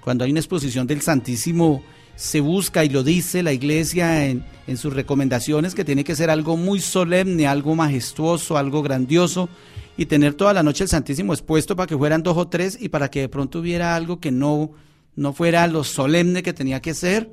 Cuando 0.03 0.23
hay 0.23 0.31
una 0.31 0.39
exposición 0.39 0.85
del 0.85 1.01
Santísimo 1.01 1.83
se 2.15 2.41
busca 2.41 2.85
y 2.85 2.89
lo 2.89 3.03
dice 3.03 3.41
la 3.41 3.53
iglesia 3.53 4.25
en, 4.27 4.43
sus 4.77 4.93
recomendaciones 4.93 5.75
que 5.75 5.83
tiene 5.83 6.03
que 6.03 6.15
ser 6.15 6.29
algo 6.29 6.57
muy 6.57 6.79
solemne, 6.79 7.47
algo 7.47 7.75
majestuoso, 7.75 8.57
algo 8.57 8.81
grandioso 8.81 9.49
y 9.97 10.05
tener 10.05 10.35
toda 10.35 10.53
la 10.53 10.63
noche 10.63 10.83
el 10.83 10.89
Santísimo 10.89 11.33
expuesto 11.33 11.75
para 11.75 11.87
que 11.87 11.97
fueran 11.97 12.23
dos 12.23 12.37
o 12.37 12.47
tres 12.47 12.77
y 12.79 12.89
para 12.89 13.09
que 13.09 13.21
de 13.21 13.29
pronto 13.29 13.59
hubiera 13.59 13.95
algo 13.95 14.19
que 14.19 14.31
no, 14.31 14.71
no 15.15 15.33
fuera 15.33 15.67
lo 15.67 15.83
solemne 15.83 16.43
que 16.43 16.53
tenía 16.53 16.81
que 16.81 16.93
ser, 16.93 17.31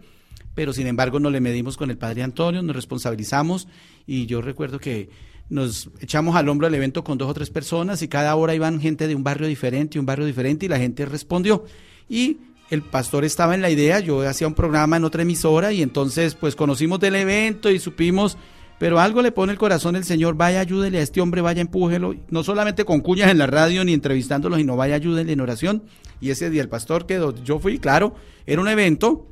pero 0.54 0.72
sin 0.72 0.86
embargo 0.86 1.20
no 1.20 1.30
le 1.30 1.40
medimos 1.40 1.76
con 1.76 1.90
el 1.90 1.98
Padre 1.98 2.22
Antonio, 2.22 2.62
nos 2.62 2.76
responsabilizamos 2.76 3.68
y 4.06 4.26
yo 4.26 4.42
recuerdo 4.42 4.78
que 4.78 5.08
nos 5.50 5.90
echamos 6.00 6.36
al 6.36 6.48
hombro 6.48 6.68
el 6.68 6.74
evento 6.74 7.04
con 7.04 7.18
dos 7.18 7.28
o 7.28 7.34
tres 7.34 7.50
personas 7.50 8.02
y 8.02 8.08
cada 8.08 8.34
hora 8.36 8.54
iban 8.54 8.80
gente 8.80 9.08
de 9.08 9.14
un 9.14 9.24
barrio 9.24 9.48
diferente, 9.48 9.98
un 9.98 10.06
barrio 10.06 10.24
diferente 10.24 10.66
y 10.66 10.68
la 10.68 10.78
gente 10.78 11.04
respondió. 11.04 11.64
Y 12.08 12.38
el 12.70 12.82
pastor 12.82 13.24
estaba 13.24 13.54
en 13.54 13.62
la 13.62 13.70
idea, 13.70 13.98
yo 13.98 14.22
hacía 14.22 14.46
un 14.46 14.54
programa 14.54 14.96
en 14.96 15.04
otra 15.04 15.22
emisora 15.22 15.72
y 15.72 15.82
entonces 15.82 16.36
pues 16.36 16.54
conocimos 16.54 17.00
del 17.00 17.16
evento 17.16 17.68
y 17.68 17.80
supimos, 17.80 18.38
pero 18.78 19.00
algo 19.00 19.22
le 19.22 19.32
pone 19.32 19.52
el 19.52 19.58
corazón 19.58 19.96
el 19.96 20.04
Señor, 20.04 20.36
vaya 20.36 20.60
ayúdele 20.60 20.98
a 20.98 21.02
este 21.02 21.20
hombre, 21.20 21.40
vaya 21.40 21.60
empújelo, 21.60 22.14
no 22.28 22.44
solamente 22.44 22.84
con 22.84 23.00
cuñas 23.00 23.30
en 23.30 23.38
la 23.38 23.48
radio 23.48 23.84
ni 23.84 23.92
entrevistándolo, 23.92 24.56
sino 24.56 24.76
vaya 24.76 24.94
ayúdele 24.94 25.32
en 25.32 25.40
oración. 25.40 25.82
Y 26.20 26.30
ese 26.30 26.48
día 26.48 26.62
el 26.62 26.68
pastor 26.68 27.06
quedó, 27.06 27.34
yo 27.42 27.58
fui, 27.58 27.78
claro, 27.78 28.14
era 28.46 28.60
un 28.60 28.68
evento 28.68 29.29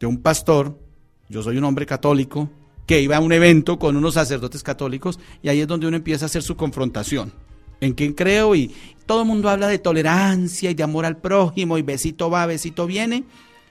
de 0.00 0.06
un 0.06 0.22
pastor, 0.22 0.78
yo 1.28 1.42
soy 1.42 1.58
un 1.58 1.64
hombre 1.64 1.86
católico, 1.86 2.50
que 2.86 3.00
iba 3.00 3.16
a 3.16 3.20
un 3.20 3.32
evento 3.32 3.78
con 3.78 3.96
unos 3.96 4.14
sacerdotes 4.14 4.64
católicos 4.64 5.20
y 5.42 5.48
ahí 5.48 5.60
es 5.60 5.68
donde 5.68 5.86
uno 5.86 5.96
empieza 5.96 6.24
a 6.24 6.26
hacer 6.26 6.42
su 6.42 6.56
confrontación 6.56 7.32
en 7.80 7.92
quién 7.92 8.14
creo 8.14 8.56
y 8.56 8.74
todo 9.06 9.22
el 9.22 9.28
mundo 9.28 9.48
habla 9.48 9.68
de 9.68 9.78
tolerancia 9.78 10.70
y 10.70 10.74
de 10.74 10.82
amor 10.82 11.06
al 11.06 11.18
prójimo 11.18 11.78
y 11.78 11.82
besito 11.82 12.30
va, 12.30 12.46
besito 12.46 12.86
viene 12.86 13.24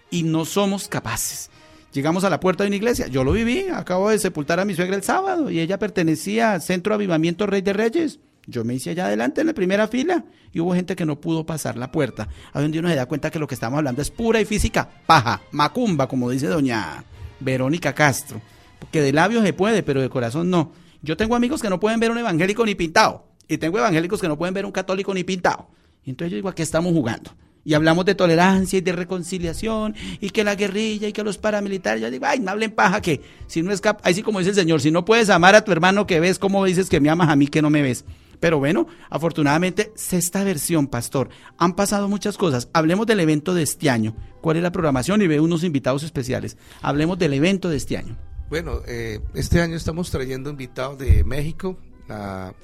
y 0.10 0.24
no 0.24 0.46
somos 0.46 0.88
capaces. 0.88 1.50
Llegamos 1.92 2.24
a 2.24 2.30
la 2.30 2.40
puerta 2.40 2.64
de 2.64 2.68
una 2.68 2.78
iglesia, 2.78 3.08
yo 3.08 3.24
lo 3.24 3.32
viví, 3.32 3.66
acabo 3.74 4.10
de 4.10 4.20
sepultar 4.20 4.60
a 4.60 4.66
mi 4.66 4.76
suegra 4.76 4.96
el 4.96 5.04
sábado 5.04 5.50
y 5.50 5.60
ella 5.60 5.80
pertenecía 5.80 6.54
al 6.54 6.62
Centro 6.62 6.94
Avivamiento 6.94 7.46
Rey 7.46 7.62
de 7.62 7.74
Reyes. 7.74 8.20
Yo 8.50 8.64
me 8.64 8.74
hice 8.74 8.90
allá 8.90 9.06
adelante 9.06 9.42
en 9.42 9.48
la 9.48 9.54
primera 9.54 9.88
fila 9.88 10.26
y 10.52 10.60
hubo 10.60 10.74
gente 10.74 10.96
que 10.96 11.06
no 11.06 11.22
pudo 11.22 11.46
pasar 11.46 11.78
la 11.78 11.92
puerta. 11.92 12.28
A 12.52 12.62
donde 12.62 12.80
uno 12.80 12.90
se 12.90 12.96
da 12.96 13.06
cuenta 13.06 13.30
que 13.30 13.38
lo 13.38 13.46
que 13.46 13.54
estamos 13.54 13.78
hablando 13.78 14.02
es 14.02 14.10
pura 14.10 14.42
y 14.42 14.46
física 14.46 14.90
paja, 15.06 15.42
macumba, 15.52 16.08
como 16.08 16.30
dice 16.32 16.48
doña 16.48 17.04
Verónica 17.40 17.94
Castro. 17.94 18.42
Porque 18.80 19.02
de 19.02 19.14
labios 19.14 19.44
se 19.44 19.54
puede, 19.54 19.84
pero 19.84 20.02
de 20.02 20.10
corazón 20.10 20.50
no. 20.50 20.72
Yo 21.04 21.16
tengo 21.16 21.36
amigos 21.36 21.62
que 21.62 21.70
no 21.70 21.80
pueden 21.80 22.00
ver 22.00 22.12
un 22.12 22.18
evangélico 22.18 22.66
ni 22.66 22.76
pintado 22.76 23.28
Y 23.48 23.58
tengo 23.58 23.78
evangélicos 23.78 24.20
que 24.20 24.28
no 24.28 24.38
pueden 24.38 24.54
ver 24.54 24.66
un 24.66 24.72
católico 24.72 25.14
ni 25.14 25.24
pintado. 25.24 25.70
Y 26.04 26.10
entonces 26.10 26.32
yo 26.32 26.36
digo, 26.38 26.50
¿a 26.50 26.56
qué 26.56 26.64
estamos 26.64 26.92
jugando? 26.92 27.32
Y 27.64 27.76
hablamos 27.76 28.06
de 28.06 28.16
tolerancia 28.16 28.80
y 28.80 28.82
de 28.82 28.94
reconciliación 28.94 29.94
y 30.20 30.32
que 30.32 30.44
la 30.44 30.56
guerrilla 30.56 31.08
y 31.08 31.14
que 31.14 31.24
los 31.24 31.38
paramilitares. 31.38 32.02
Yo 32.02 32.10
digo, 32.10 32.26
ay, 32.26 32.40
no 32.40 32.50
hablen 32.50 32.72
paja 32.72 33.00
que 33.00 33.22
si 33.48 33.62
no 33.62 33.72
es 33.72 33.80
capaz, 33.80 34.02
ahí 34.08 34.24
como 34.24 34.40
dice 34.40 34.52
el 34.52 34.56
Señor, 34.56 34.82
si 34.82 34.90
no 34.90 35.06
puedes 35.06 35.30
amar 35.30 35.56
a 35.56 35.64
tu 35.64 35.72
hermano 35.72 36.08
que 36.08 36.20
ves, 36.20 36.40
¿cómo 36.40 36.66
dices 36.66 36.90
que 36.90 37.00
me 37.00 37.10
amas 37.10 37.30
a 37.30 37.36
mí 37.36 37.48
que 37.48 37.62
no 37.62 37.70
me 37.70 37.84
ves? 37.84 38.06
Pero 38.40 38.60
bueno, 38.60 38.88
afortunadamente, 39.10 39.92
sexta 39.96 40.44
versión, 40.44 40.88
pastor. 40.88 41.30
Han 41.58 41.76
pasado 41.76 42.08
muchas 42.08 42.38
cosas. 42.38 42.70
Hablemos 42.74 43.06
del 43.06 43.20
evento 43.20 43.54
de 43.54 43.64
este 43.64 43.90
año. 43.90 44.16
¿Cuál 44.42 44.58
es 44.58 44.64
la 44.64 44.72
programación? 44.72 45.22
Y 45.22 45.28
veo 45.28 45.44
unos 45.44 45.64
invitados 45.64 46.04
especiales. 46.04 46.58
Hablemos 46.82 47.20
del 47.20 47.34
evento 47.34 47.70
de 47.70 47.78
este 47.78 47.98
año. 47.98 48.18
Bueno, 48.50 48.82
eh, 48.88 49.20
este 49.36 49.62
año 49.62 49.76
estamos 49.76 50.10
trayendo 50.10 50.50
invitados 50.50 50.98
de 50.98 51.24
México, 51.24 51.78
la, 52.08 52.56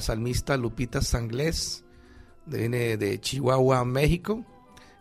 salmista 0.00 0.56
Lupita 0.56 1.02
Sanglés, 1.02 1.84
viene 2.44 2.96
de 2.96 3.20
Chihuahua, 3.20 3.84
México. 3.84 4.44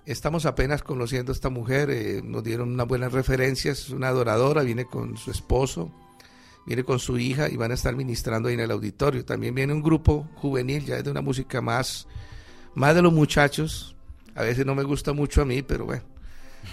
Estamos 0.06 0.48
apenas 0.48 0.82
conociendo 0.82 1.32
a 1.32 1.36
esta 1.36 1.50
mujer, 1.50 1.92
eh, 1.92 2.22
nos 2.24 2.44
dieron 2.44 2.74
unas 2.74 2.88
buenas 2.88 3.12
referencias, 3.12 3.80
es 3.80 3.90
una 3.92 4.08
adoradora, 4.08 4.64
viene 4.64 4.86
con 4.86 5.16
su 5.16 5.30
esposo, 5.30 5.92
viene 6.66 6.84
con 6.84 7.00
su 7.00 7.18
hija 7.18 7.50
y 7.50 7.58
van 7.58 7.72
a 7.72 7.76
estar 7.76 7.96
ministrando 7.96 8.50
ahí 8.50 8.56
en 8.56 8.62
el 8.62 8.72
auditorio. 8.72 9.24
También 9.24 9.56
viene 9.56 9.74
un 9.74 9.84
grupo 9.84 10.28
juvenil, 10.36 10.86
ya 10.86 10.98
es 10.98 11.04
de 11.04 11.12
una 11.12 11.22
música 11.22 11.62
más, 11.62 12.08
más 12.74 12.96
de 12.96 13.02
los 13.02 13.14
muchachos. 13.14 13.96
A 14.36 14.44
veces 14.44 14.66
no 14.66 14.76
me 14.76 14.84
gusta 14.84 15.14
mucho 15.14 15.42
a 15.42 15.46
mí, 15.46 15.62
pero 15.62 15.86
bueno, 15.86 16.04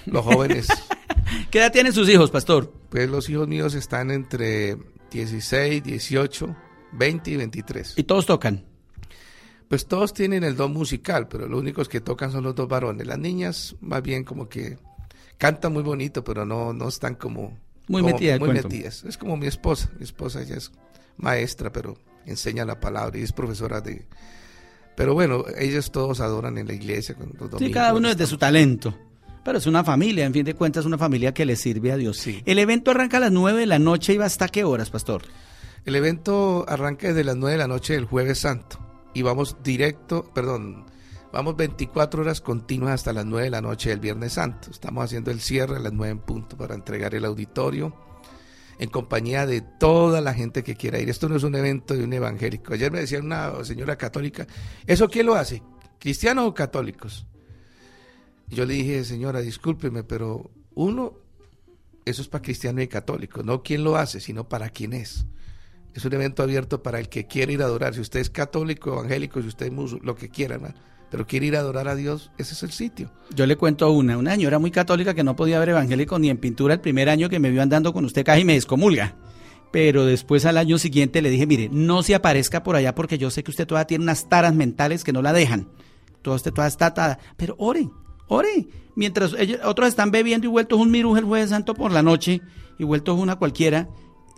los 0.07 0.24
jóvenes. 0.24 0.68
¿Qué 1.50 1.59
edad 1.59 1.72
tienen 1.72 1.92
sus 1.92 2.09
hijos, 2.09 2.31
pastor? 2.31 2.72
Pues 2.88 3.09
los 3.09 3.28
hijos 3.28 3.46
míos 3.46 3.74
están 3.74 4.11
entre 4.11 4.76
16, 5.11 5.83
18, 5.83 6.57
20 6.92 7.31
y 7.31 7.37
23. 7.37 7.94
¿Y 7.96 8.02
todos 8.05 8.26
tocan? 8.26 8.64
Pues 9.68 9.87
todos 9.87 10.12
tienen 10.12 10.44
el 10.44 10.57
don 10.57 10.72
musical, 10.72 11.28
pero 11.28 11.46
los 11.46 11.61
únicos 11.61 11.88
que 11.88 12.00
tocan 12.00 12.31
son 12.31 12.44
los 12.44 12.55
dos 12.55 12.68
varones. 12.68 13.07
Las 13.07 13.18
niñas, 13.18 13.76
más 13.81 14.02
bien 14.02 14.24
como 14.24 14.48
que 14.48 14.78
cantan 15.38 15.72
muy 15.72 15.83
bonito, 15.83 16.22
pero 16.22 16.44
no, 16.44 16.72
no 16.72 16.88
están 16.88 17.14
como 17.14 17.57
muy 17.88 18.02
metida 18.02 18.38
Muy 18.38 18.50
metidas. 18.50 19.04
Es 19.04 19.18
como 19.18 19.36
mi 19.36 19.46
esposa. 19.46 19.90
Mi 19.98 20.04
esposa 20.04 20.42
ella 20.42 20.56
es 20.56 20.72
maestra, 21.16 21.72
pero 21.72 21.96
enseña 22.26 22.64
la 22.64 22.80
palabra 22.80 23.18
y 23.18 23.22
es 23.22 23.32
profesora 23.32 23.80
de... 23.80 24.06
Pero 24.96 25.14
bueno, 25.14 25.44
ellos 25.58 25.90
todos 25.90 26.20
adoran 26.20 26.58
en 26.58 26.66
la 26.66 26.74
iglesia. 26.74 27.16
sí, 27.58 27.70
cada 27.70 27.94
uno 27.94 28.08
es 28.08 28.16
de 28.16 28.26
su 28.26 28.36
talento. 28.36 28.94
Pero 29.44 29.58
es 29.58 29.66
una 29.66 29.82
familia, 29.82 30.24
en 30.24 30.32
fin 30.32 30.44
de 30.44 30.54
cuentas, 30.54 30.84
una 30.84 30.98
familia 30.98 31.34
que 31.34 31.44
le 31.44 31.56
sirve 31.56 31.90
a 31.90 31.96
Dios. 31.96 32.18
Sí. 32.18 32.42
El 32.44 32.58
evento 32.58 32.92
arranca 32.92 33.16
a 33.16 33.20
las 33.20 33.32
9 33.32 33.60
de 33.60 33.66
la 33.66 33.78
noche 33.78 34.12
y 34.12 34.16
va 34.18 34.26
hasta 34.26 34.48
qué 34.48 34.64
horas, 34.64 34.90
pastor? 34.90 35.22
El 35.84 35.96
evento 35.96 36.64
arranca 36.68 37.08
desde 37.08 37.24
las 37.24 37.36
9 37.36 37.52
de 37.52 37.58
la 37.58 37.66
noche 37.66 37.94
del 37.94 38.04
Jueves 38.04 38.38
Santo 38.38 38.78
y 39.14 39.22
vamos 39.22 39.56
directo, 39.64 40.30
perdón, 40.32 40.84
Vamos 41.32 41.56
24 41.56 42.20
horas 42.20 42.42
continuas 42.42 42.92
hasta 42.92 43.14
las 43.14 43.24
9 43.24 43.44
de 43.44 43.50
la 43.50 43.62
noche 43.62 43.88
del 43.88 44.00
Viernes 44.00 44.34
Santo. 44.34 44.70
Estamos 44.70 45.02
haciendo 45.02 45.30
el 45.30 45.40
cierre 45.40 45.76
a 45.76 45.80
las 45.80 45.92
9 45.94 46.12
en 46.12 46.18
punto 46.18 46.58
para 46.58 46.74
entregar 46.74 47.14
el 47.14 47.24
auditorio 47.24 47.96
en 48.78 48.90
compañía 48.90 49.46
de 49.46 49.62
toda 49.62 50.20
la 50.20 50.34
gente 50.34 50.62
que 50.62 50.76
quiera 50.76 50.98
ir. 50.98 51.08
Esto 51.08 51.30
no 51.30 51.36
es 51.36 51.42
un 51.42 51.54
evento 51.54 51.94
de 51.94 52.04
un 52.04 52.12
evangélico. 52.12 52.74
Ayer 52.74 52.92
me 52.92 53.00
decía 53.00 53.18
una 53.20 53.64
señora 53.64 53.96
católica, 53.96 54.46
¿eso 54.86 55.08
quién 55.08 55.24
lo 55.24 55.34
hace? 55.34 55.62
¿Cristianos 55.98 56.48
o 56.48 56.52
católicos? 56.52 57.26
Yo 58.48 58.66
le 58.66 58.74
dije, 58.74 59.02
señora, 59.02 59.40
discúlpeme, 59.40 60.04
pero 60.04 60.50
uno, 60.74 61.14
eso 62.04 62.20
es 62.20 62.28
para 62.28 62.42
cristianos 62.42 62.84
y 62.84 62.88
católicos, 62.88 63.42
no 63.42 63.62
quién 63.62 63.84
lo 63.84 63.96
hace, 63.96 64.20
sino 64.20 64.50
para 64.50 64.68
quién 64.68 64.92
es. 64.92 65.24
Es 65.94 66.04
un 66.04 66.12
evento 66.12 66.42
abierto 66.42 66.82
para 66.82 67.00
el 67.00 67.08
que 67.08 67.26
quiere 67.26 67.54
ir 67.54 67.62
a 67.62 67.66
adorar. 67.66 67.94
Si 67.94 68.00
usted 68.02 68.20
es 68.20 68.28
católico, 68.28 68.92
evangélico, 68.92 69.40
si 69.40 69.48
usted 69.48 69.66
es 69.66 69.72
musulmán, 69.72 70.06
lo 70.06 70.14
que 70.14 70.28
quiera, 70.28 70.58
¿no? 70.58 70.74
Pero 71.12 71.27
quiere 71.27 71.44
ir 71.44 71.57
a 71.57 71.59
adorar 71.59 71.88
a 71.88 71.94
Dios, 71.94 72.31
ese 72.38 72.55
es 72.55 72.62
el 72.62 72.72
sitio. 72.72 73.11
Yo 73.35 73.44
le 73.44 73.57
cuento 73.57 73.90
una, 73.90 74.16
una 74.16 74.31
señora 74.31 74.59
muy 74.59 74.70
católica 74.70 75.12
que 75.12 75.22
no 75.22 75.37
podía 75.37 75.59
ver 75.59 75.68
evangélico 75.68 76.18
ni 76.18 76.31
en 76.31 76.38
pintura 76.38 76.72
el 76.72 76.81
primer 76.81 77.11
año 77.11 77.29
que 77.29 77.38
me 77.38 77.51
vio 77.51 77.61
andando 77.61 77.92
con 77.92 78.07
usted 78.07 78.25
casi 78.25 78.46
me 78.46 78.55
descomulga. 78.55 79.14
Pero 79.70 80.07
después 80.07 80.46
al 80.46 80.57
año 80.57 80.79
siguiente 80.79 81.20
le 81.20 81.29
dije, 81.29 81.46
mire, 81.46 81.68
no 81.70 82.03
se 82.03 82.14
aparezca 82.14 82.62
por 82.62 82.77
allá 82.77 82.94
porque 82.94 83.18
yo 83.18 83.31
sé 83.31 83.44
que 83.44 83.51
usted 83.51 83.66
todavía 83.66 83.88
tiene 83.88 84.05
unas 84.05 84.31
taras 84.31 84.55
mentales 84.55 85.05
que 85.05 85.12
no 85.12 85.20
la 85.20 85.35
dejan. 85.35 85.68
Todo 86.22 86.35
usted 86.35 86.51
todavía 86.51 86.68
está 86.68 86.87
atada. 86.87 87.18
Pero 87.37 87.57
ore, 87.59 87.90
ore. 88.29 88.68
Mientras 88.96 89.35
ellos, 89.38 89.61
otros 89.64 89.88
están 89.88 90.12
bebiendo 90.12 90.46
y 90.46 90.51
vueltos 90.51 90.81
un 90.81 90.90
miruj 90.90 91.18
el 91.18 91.25
jueves 91.25 91.51
santo 91.51 91.75
por 91.75 91.92
la 91.92 92.03
noche 92.03 92.40
y 92.79 92.85
vueltos 92.85 93.18
una 93.18 93.37
cualquiera, 93.37 93.90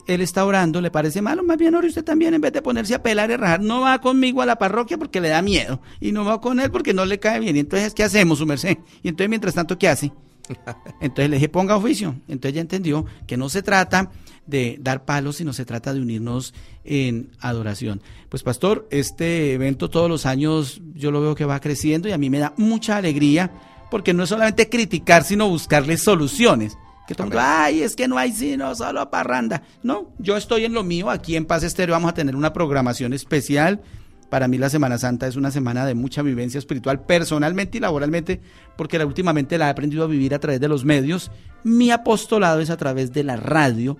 él 0.06 0.20
está 0.20 0.44
orando, 0.44 0.80
le 0.80 0.90
parece 0.90 1.22
malo, 1.22 1.42
más 1.42 1.56
bien 1.56 1.74
ore 1.74 1.88
usted 1.88 2.04
también 2.04 2.34
en 2.34 2.40
vez 2.40 2.52
de 2.52 2.62
ponerse 2.62 2.94
a 2.94 3.02
pelar 3.02 3.30
y 3.30 3.36
rajar. 3.36 3.60
No 3.60 3.80
va 3.80 4.00
conmigo 4.00 4.42
a 4.42 4.46
la 4.46 4.56
parroquia 4.56 4.98
porque 4.98 5.20
le 5.20 5.28
da 5.28 5.42
miedo 5.42 5.80
y 6.00 6.12
no 6.12 6.24
va 6.24 6.40
con 6.40 6.60
él 6.60 6.70
porque 6.70 6.94
no 6.94 7.04
le 7.04 7.18
cae 7.18 7.40
bien. 7.40 7.56
Y 7.56 7.60
entonces, 7.60 7.94
¿qué 7.94 8.04
hacemos, 8.04 8.38
su 8.38 8.46
merced? 8.46 8.78
Y 9.02 9.08
entonces, 9.08 9.28
mientras 9.28 9.54
tanto, 9.54 9.78
¿qué 9.78 9.88
hace? 9.88 10.12
Entonces 11.00 11.30
le 11.30 11.36
dije, 11.36 11.48
ponga 11.48 11.76
oficio. 11.76 12.16
Entonces 12.28 12.54
ya 12.54 12.60
entendió 12.60 13.06
que 13.26 13.36
no 13.36 13.48
se 13.48 13.62
trata 13.62 14.10
de 14.46 14.76
dar 14.80 15.04
palos, 15.04 15.36
sino 15.36 15.52
se 15.52 15.64
trata 15.64 15.94
de 15.94 16.00
unirnos 16.00 16.52
en 16.84 17.30
adoración. 17.40 18.02
Pues 18.28 18.42
pastor, 18.42 18.86
este 18.90 19.54
evento 19.54 19.88
todos 19.88 20.10
los 20.10 20.26
años 20.26 20.82
yo 20.94 21.10
lo 21.10 21.20
veo 21.20 21.34
que 21.34 21.44
va 21.44 21.60
creciendo 21.60 22.08
y 22.08 22.12
a 22.12 22.18
mí 22.18 22.28
me 22.30 22.38
da 22.38 22.52
mucha 22.56 22.96
alegría 22.96 23.50
porque 23.90 24.12
no 24.12 24.24
es 24.24 24.28
solamente 24.28 24.68
criticar, 24.68 25.24
sino 25.24 25.48
buscarle 25.48 25.96
soluciones. 25.96 26.76
Que 27.06 27.14
todo 27.14 27.28
ay, 27.38 27.82
es 27.82 27.96
que 27.96 28.08
no 28.08 28.16
hay 28.16 28.32
sino 28.32 28.74
solo 28.74 29.10
parranda. 29.10 29.62
No, 29.82 30.12
yo 30.18 30.36
estoy 30.36 30.64
en 30.64 30.72
lo 30.72 30.84
mío. 30.84 31.10
Aquí 31.10 31.36
en 31.36 31.44
Paz 31.44 31.62
Estéreo 31.62 31.94
vamos 31.94 32.10
a 32.10 32.14
tener 32.14 32.34
una 32.34 32.52
programación 32.52 33.12
especial. 33.12 33.82
Para 34.30 34.48
mí 34.48 34.56
la 34.56 34.70
Semana 34.70 34.96
Santa 34.96 35.26
es 35.26 35.36
una 35.36 35.50
semana 35.50 35.84
de 35.84 35.94
mucha 35.94 36.22
vivencia 36.22 36.58
espiritual, 36.58 37.04
personalmente 37.04 37.76
y 37.76 37.80
laboralmente, 37.80 38.40
porque 38.76 38.98
la, 38.98 39.06
últimamente 39.06 39.58
la 39.58 39.66
he 39.66 39.70
aprendido 39.70 40.02
a 40.02 40.08
vivir 40.08 40.34
a 40.34 40.40
través 40.40 40.60
de 40.60 40.68
los 40.68 40.84
medios. 40.84 41.30
Mi 41.62 41.90
apostolado 41.90 42.60
es 42.60 42.70
a 42.70 42.78
través 42.78 43.12
de 43.12 43.22
la 43.22 43.36
radio, 43.36 43.98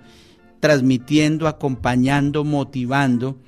transmitiendo, 0.60 1.46
acompañando, 1.46 2.42
motivando. 2.42 3.38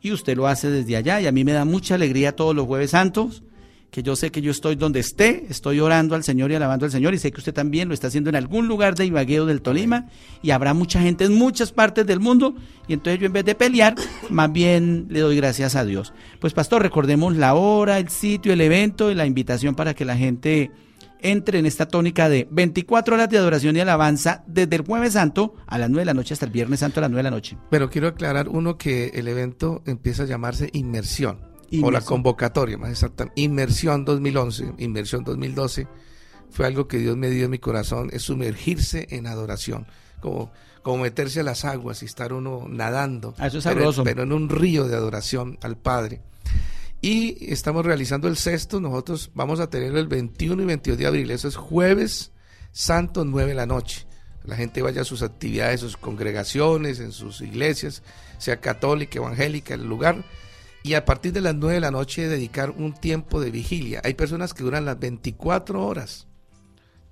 Y 0.00 0.10
usted 0.10 0.36
lo 0.36 0.48
hace 0.48 0.70
desde 0.70 0.96
allá 0.96 1.20
y 1.20 1.26
a 1.26 1.32
mí 1.32 1.44
me 1.44 1.52
da 1.52 1.66
mucha 1.66 1.94
alegría 1.96 2.34
todos 2.34 2.56
los 2.56 2.66
jueves 2.66 2.90
santos 2.90 3.44
que 3.92 4.02
yo 4.02 4.16
sé 4.16 4.32
que 4.32 4.40
yo 4.40 4.50
estoy 4.50 4.74
donde 4.74 5.00
esté, 5.00 5.44
estoy 5.50 5.78
orando 5.78 6.14
al 6.14 6.24
Señor 6.24 6.50
y 6.50 6.54
alabando 6.54 6.86
al 6.86 6.90
Señor 6.90 7.12
y 7.12 7.18
sé 7.18 7.30
que 7.30 7.40
usted 7.40 7.52
también 7.52 7.88
lo 7.88 7.94
está 7.94 8.06
haciendo 8.06 8.30
en 8.30 8.36
algún 8.36 8.66
lugar 8.66 8.94
de 8.94 9.04
Ibagueo 9.04 9.44
del 9.44 9.60
Tolima 9.60 10.06
y 10.42 10.50
habrá 10.50 10.72
mucha 10.72 11.02
gente 11.02 11.24
en 11.24 11.34
muchas 11.34 11.72
partes 11.72 12.06
del 12.06 12.18
mundo 12.18 12.56
y 12.88 12.94
entonces 12.94 13.20
yo 13.20 13.26
en 13.26 13.34
vez 13.34 13.44
de 13.44 13.54
pelear, 13.54 13.94
más 14.30 14.50
bien 14.50 15.08
le 15.10 15.20
doy 15.20 15.36
gracias 15.36 15.76
a 15.76 15.84
Dios. 15.84 16.14
Pues 16.40 16.54
pastor, 16.54 16.80
recordemos 16.80 17.36
la 17.36 17.52
hora, 17.52 17.98
el 17.98 18.08
sitio, 18.08 18.54
el 18.54 18.62
evento 18.62 19.10
y 19.10 19.14
la 19.14 19.26
invitación 19.26 19.74
para 19.74 19.92
que 19.92 20.06
la 20.06 20.16
gente 20.16 20.70
entre 21.20 21.58
en 21.58 21.66
esta 21.66 21.86
tónica 21.86 22.30
de 22.30 22.48
24 22.50 23.14
horas 23.14 23.28
de 23.28 23.36
adoración 23.36 23.76
y 23.76 23.80
alabanza 23.80 24.42
desde 24.46 24.76
el 24.76 24.86
jueves 24.86 25.12
santo 25.12 25.54
a 25.66 25.76
las 25.76 25.90
9 25.90 26.00
de 26.00 26.06
la 26.06 26.14
noche 26.14 26.32
hasta 26.32 26.46
el 26.46 26.52
viernes 26.52 26.80
santo 26.80 27.00
a 27.00 27.02
las 27.02 27.10
9 27.10 27.18
de 27.18 27.30
la 27.30 27.36
noche. 27.36 27.58
Pero 27.68 27.90
quiero 27.90 28.08
aclarar 28.08 28.48
uno 28.48 28.78
que 28.78 29.08
el 29.08 29.28
evento 29.28 29.82
empieza 29.84 30.22
a 30.22 30.26
llamarse 30.26 30.70
inmersión 30.72 31.51
o 31.80 31.90
la 31.90 32.00
convocatoria, 32.00 32.76
más 32.76 32.90
exacta, 32.90 33.30
Inmersión 33.36 34.04
2011, 34.04 34.74
Inmersión 34.78 35.24
2012, 35.24 35.86
fue 36.50 36.66
algo 36.66 36.86
que 36.86 36.98
Dios 36.98 37.16
me 37.16 37.30
dio 37.30 37.46
en 37.46 37.50
mi 37.50 37.58
corazón, 37.58 38.10
es 38.12 38.22
sumergirse 38.22 39.06
en 39.10 39.26
adoración, 39.26 39.86
como, 40.20 40.50
como 40.82 41.02
meterse 41.02 41.40
a 41.40 41.44
las 41.44 41.64
aguas 41.64 42.02
y 42.02 42.06
estar 42.06 42.32
uno 42.32 42.66
nadando, 42.68 43.34
ah, 43.38 43.46
eso 43.46 43.58
es 43.58 43.64
pero, 43.64 43.92
pero, 44.04 44.22
en 44.24 44.32
un 44.32 44.48
río 44.48 44.86
de 44.86 44.96
adoración 44.96 45.58
al 45.62 45.76
Padre. 45.76 46.20
Y 47.00 47.52
estamos 47.52 47.84
realizando 47.84 48.28
el 48.28 48.36
sexto, 48.36 48.80
nosotros 48.80 49.30
vamos 49.34 49.58
a 49.58 49.68
tener 49.68 49.96
el 49.96 50.06
21 50.06 50.62
y 50.62 50.66
22 50.66 50.98
de 50.98 51.06
abril, 51.06 51.30
eso 51.30 51.48
es 51.48 51.56
jueves 51.56 52.32
santo 52.72 53.24
9 53.24 53.50
de 53.50 53.54
la 53.54 53.66
noche. 53.66 54.06
La 54.44 54.56
gente 54.56 54.82
vaya 54.82 55.02
a 55.02 55.04
sus 55.04 55.22
actividades, 55.22 55.80
sus 55.80 55.96
congregaciones, 55.96 56.98
en 56.98 57.12
sus 57.12 57.40
iglesias, 57.40 58.02
sea 58.38 58.60
católica, 58.60 59.18
evangélica, 59.18 59.74
el 59.74 59.86
lugar 59.86 60.24
y 60.82 60.94
a 60.94 61.04
partir 61.04 61.32
de 61.32 61.40
las 61.40 61.54
9 61.54 61.74
de 61.74 61.80
la 61.80 61.90
noche 61.90 62.28
dedicar 62.28 62.70
un 62.70 62.92
tiempo 62.92 63.40
de 63.40 63.50
vigilia. 63.50 64.00
Hay 64.04 64.14
personas 64.14 64.54
que 64.54 64.64
duran 64.64 64.84
las 64.84 64.98
24 64.98 65.84
horas, 65.84 66.26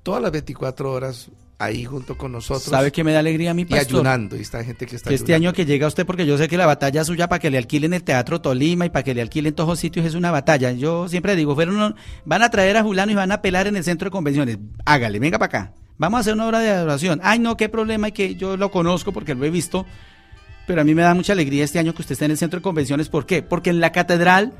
todas 0.02 0.22
las 0.22 0.32
24 0.32 0.92
horas 0.92 1.30
ahí 1.60 1.84
junto 1.84 2.16
con 2.16 2.32
nosotros. 2.32 2.64
¿Sabe 2.64 2.90
que 2.90 3.04
me 3.04 3.12
da 3.12 3.20
alegría 3.20 3.50
a 3.50 3.54
mi 3.54 3.66
pastor? 3.66 3.92
Y 3.92 3.94
ayunando, 3.94 4.36
y 4.36 4.40
está 4.40 4.64
gente 4.64 4.86
que 4.86 4.96
está 4.96 5.12
Este 5.12 5.34
año 5.34 5.52
que 5.52 5.66
llega 5.66 5.86
usted, 5.86 6.06
porque 6.06 6.26
yo 6.26 6.38
sé 6.38 6.48
que 6.48 6.56
la 6.56 6.66
batalla 6.66 7.04
suya 7.04 7.28
para 7.28 7.38
que 7.38 7.50
le 7.50 7.58
alquilen 7.58 7.92
el 7.92 8.02
Teatro 8.02 8.40
Tolima 8.40 8.86
y 8.86 8.90
para 8.90 9.02
que 9.02 9.14
le 9.14 9.20
alquilen 9.20 9.54
todos 9.54 9.68
los 9.68 9.78
sitios 9.78 10.06
es 10.06 10.14
una 10.14 10.30
batalla. 10.30 10.72
Yo 10.72 11.08
siempre 11.08 11.36
digo, 11.36 11.54
fueron 11.54 11.94
van 12.24 12.42
a 12.42 12.50
traer 12.50 12.78
a 12.78 12.82
Julano 12.82 13.12
y 13.12 13.14
van 13.14 13.30
a 13.30 13.42
pelar 13.42 13.66
en 13.66 13.76
el 13.76 13.84
centro 13.84 14.06
de 14.06 14.10
convenciones. 14.10 14.58
Hágale, 14.86 15.18
venga 15.18 15.38
para 15.38 15.46
acá. 15.60 15.74
Vamos 15.98 16.16
a 16.16 16.20
hacer 16.22 16.32
una 16.32 16.46
hora 16.46 16.60
de 16.60 16.70
adoración. 16.70 17.20
Ay, 17.22 17.38
no, 17.38 17.58
qué 17.58 17.68
problema, 17.68 18.08
y 18.08 18.12
que 18.12 18.34
yo 18.34 18.56
lo 18.56 18.70
conozco 18.70 19.12
porque 19.12 19.34
lo 19.34 19.44
he 19.44 19.50
visto 19.50 19.84
pero 20.70 20.82
a 20.82 20.84
mí 20.84 20.94
me 20.94 21.02
da 21.02 21.14
mucha 21.14 21.32
alegría 21.32 21.64
este 21.64 21.80
año 21.80 21.92
que 21.92 22.02
usted 22.02 22.12
esté 22.12 22.26
en 22.26 22.30
el 22.30 22.38
centro 22.38 22.60
de 22.60 22.62
convenciones. 22.62 23.08
¿Por 23.08 23.26
qué? 23.26 23.42
Porque 23.42 23.70
en 23.70 23.80
la 23.80 23.90
catedral 23.90 24.52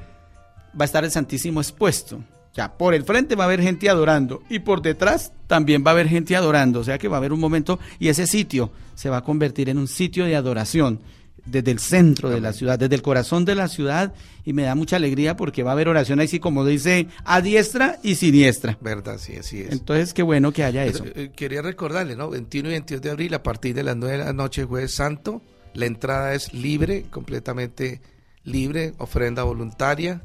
va 0.73 0.83
a 0.83 0.85
estar 0.85 1.05
el 1.05 1.13
Santísimo 1.13 1.61
expuesto. 1.61 2.17
O 2.17 2.53
sea, 2.53 2.77
por 2.77 2.95
el 2.95 3.05
frente 3.05 3.37
va 3.37 3.45
a 3.45 3.47
haber 3.47 3.63
gente 3.63 3.89
adorando 3.89 4.43
y 4.51 4.59
por 4.59 4.83
detrás 4.83 5.33
también 5.47 5.85
va 5.87 5.93
a 5.93 5.95
haber 5.95 6.09
gente 6.09 6.35
adorando. 6.35 6.81
O 6.81 6.85
sea 6.85 6.99
que 6.99 7.07
va 7.07 7.19
a 7.19 7.19
haber 7.19 7.33
un 7.33 7.39
momento 7.39 7.79
y 8.01 8.09
ese 8.09 8.27
sitio 8.27 8.73
se 8.97 9.09
va 9.09 9.19
a 9.19 9.23
convertir 9.23 9.69
en 9.69 9.79
un 9.79 9.87
sitio 9.87 10.25
de 10.25 10.35
adoración. 10.35 10.99
desde 11.47 11.71
el 11.71 11.79
centro 11.79 12.29
de 12.29 12.41
la 12.41 12.53
ciudad, 12.53 12.77
desde 12.77 12.97
el 12.97 13.03
corazón 13.03 13.45
de 13.45 13.55
la 13.55 13.69
ciudad, 13.69 14.13
y 14.45 14.53
me 14.53 14.65
da 14.65 14.75
mucha 14.75 14.97
alegría 14.97 15.37
porque 15.37 15.63
va 15.63 15.71
a 15.71 15.75
haber 15.75 15.87
oración 15.89 16.19
así 16.19 16.41
como 16.41 16.65
dice, 16.65 17.07
a 17.25 17.41
diestra 17.41 18.01
y 18.03 18.17
siniestra. 18.17 18.77
Verdad, 18.81 19.17
sí, 19.19 19.37
así 19.37 19.61
es. 19.61 19.71
Entonces, 19.71 20.13
qué 20.13 20.25
bueno 20.25 20.53
que 20.53 20.65
haya 20.65 20.85
eso. 20.85 21.05
Eh, 21.07 21.31
quería 21.37 21.63
recordarle, 21.63 22.17
¿no? 22.17 22.31
21 22.31 22.69
y 22.69 22.73
22 22.73 23.03
de 23.03 23.11
abril, 23.11 23.35
a 23.35 23.43
partir 23.45 23.77
de 23.77 23.85
las 23.85 23.97
9 23.97 24.19
de 24.19 24.25
la 24.25 24.33
noche, 24.33 24.65
jueves 24.65 24.93
santo, 24.93 25.41
la 25.75 25.87
entrada 25.87 26.35
es 26.35 26.53
libre, 26.53 27.05
completamente 27.11 28.01
libre, 28.45 28.95
ofrenda 28.99 29.43
voluntaria. 29.43 30.23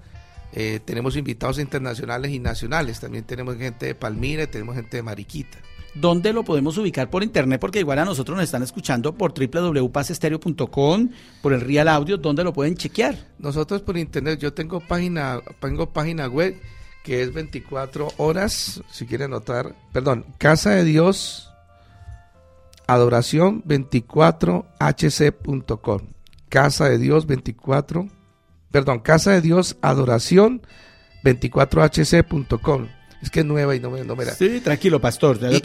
Eh, 0.54 0.80
tenemos 0.84 1.18
invitados 1.18 1.60
internacionales 1.60 2.32
y 2.32 2.40
nacionales, 2.40 3.00
también 3.00 3.26
tenemos 3.26 3.58
gente 3.58 3.88
de 3.88 3.96
Palmira, 3.96 4.48
tenemos 4.48 4.76
gente 4.76 4.98
de 4.98 5.04
Mariquita. 5.04 5.58
¿Dónde 5.96 6.34
lo 6.34 6.44
podemos 6.44 6.78
ubicar 6.78 7.10
por 7.10 7.24
internet? 7.24 7.60
Porque 7.60 7.80
igual 7.80 8.00
a 8.00 8.06
nosotros 8.06 8.36
nos 8.36 8.44
están 8.44 8.64
escuchando 8.64 9.16
por 9.16 9.34
www.pasestereo.com, 9.34 11.10
por 11.42 11.54
el 11.54 11.62
Real 11.62 11.88
Audio, 11.88 12.18
¿dónde 12.18 12.44
lo 12.44 12.52
pueden 12.52 12.76
chequear? 12.76 13.18
Nosotros 13.40 13.82
por 13.82 13.98
internet, 13.98 14.40
yo 14.40 14.54
tengo 14.54 14.82
página, 14.82 15.42
tengo 15.62 15.92
página 15.92 16.28
web 16.28 16.60
que 17.04 17.22
es 17.22 17.34
24 17.34 18.10
horas, 18.18 18.82
si 18.92 19.06
quieren 19.06 19.28
anotar, 19.28 19.76
perdón, 19.94 20.26
Casa 20.38 20.72
de 20.72 20.84
Dios 20.84 21.55
Adoración 22.88 23.64
24hc.com. 23.64 26.02
Casa 26.50 26.90
de 26.90 26.98
Dios 26.98 27.26
24, 27.26 28.10
perdón, 28.72 29.00
Casa 29.00 29.32
de 29.32 29.40
Dios 29.42 29.78
Adoración 29.82 30.62
24hc.com. 31.24 32.88
Es 33.22 33.32
que 33.32 33.40
es 33.40 33.46
nueva 33.46 33.74
y 33.76 33.80
no 33.80 33.90
me, 33.90 34.04
no 34.04 34.16
me 34.16 34.26
Sí, 34.26 34.60
tranquilo, 34.62 35.02
pastor. 35.02 35.40
Y, 35.42 35.62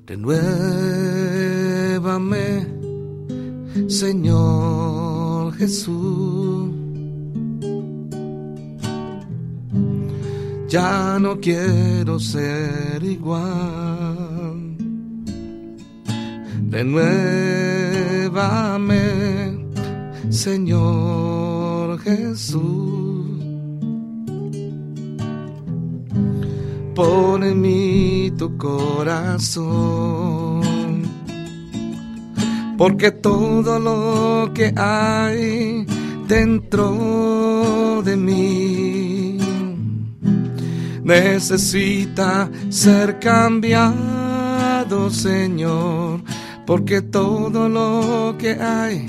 renuévame, 0.06 0.50
Señor 3.88 5.54
Jesús. 5.54 6.72
Ya 10.70 11.18
no 11.20 11.40
quiero 11.40 12.20
ser 12.20 13.04
igual. 13.04 14.78
Renuévame, 16.70 18.30
Señor 20.30 21.98
Jesús. 22.00 23.40
Pon 26.94 27.44
en 27.44 27.62
mí 27.62 28.32
tu 28.38 28.56
corazón, 28.58 30.59
porque 32.80 33.12
todo 33.12 33.78
lo 33.78 34.54
que 34.54 34.74
hay 34.78 35.86
dentro 36.30 38.02
de 38.06 38.16
mí 38.16 39.38
necesita 41.04 42.50
ser 42.70 43.20
cambiado, 43.20 45.10
Señor, 45.10 46.22
porque 46.66 47.02
todo 47.02 47.68
lo 47.68 48.38
que 48.40 48.52
hay 48.54 49.06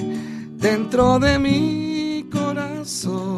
dentro 0.57 1.21
de 1.21 1.39
mí 1.39 2.29
corazón 2.29 3.29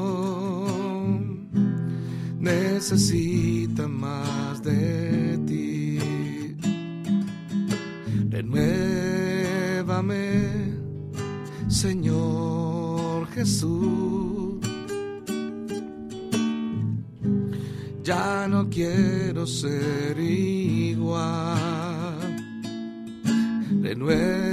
necesita 2.41 3.87
más 3.87 4.63
de 4.63 5.39
ti. 5.47 5.73
Señor 11.83 13.27
Jesús. 13.35 14.65
Ya 18.05 18.47
no 18.49 18.71
quiero 18.71 19.45
ser 19.49 20.17
igual. 20.17 21.27
Renuévame, 23.83 24.52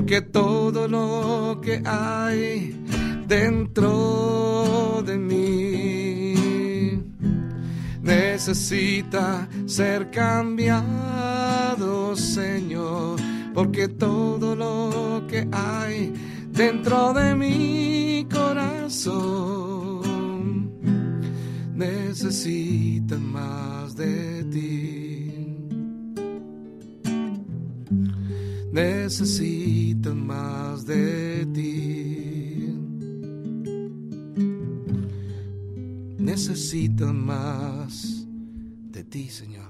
porque 0.00 0.22
todo 0.22 0.88
lo 0.88 1.60
que 1.60 1.82
hay 1.84 2.74
dentro 3.28 5.02
de 5.04 5.18
mí 5.18 7.02
necesita 8.00 9.46
ser 9.66 10.10
cambiado, 10.10 11.36
Señor, 12.16 13.20
porque 13.52 13.88
todo 13.88 14.56
lo 14.56 15.26
que 15.28 15.46
hay 15.52 16.14
dentro 16.50 17.12
de 17.12 17.34
mi 17.34 18.26
corazón 18.32 20.00
necesita 21.74 23.18
más 23.18 23.94
de 23.96 24.44
ti. 24.44 25.00
Necesitan 30.10 30.26
más 30.26 30.86
de 30.86 31.46
ti. 31.54 32.74
Necesitan 36.18 37.24
más 37.24 38.26
de 38.90 39.04
ti, 39.04 39.28
Señor. 39.28 39.69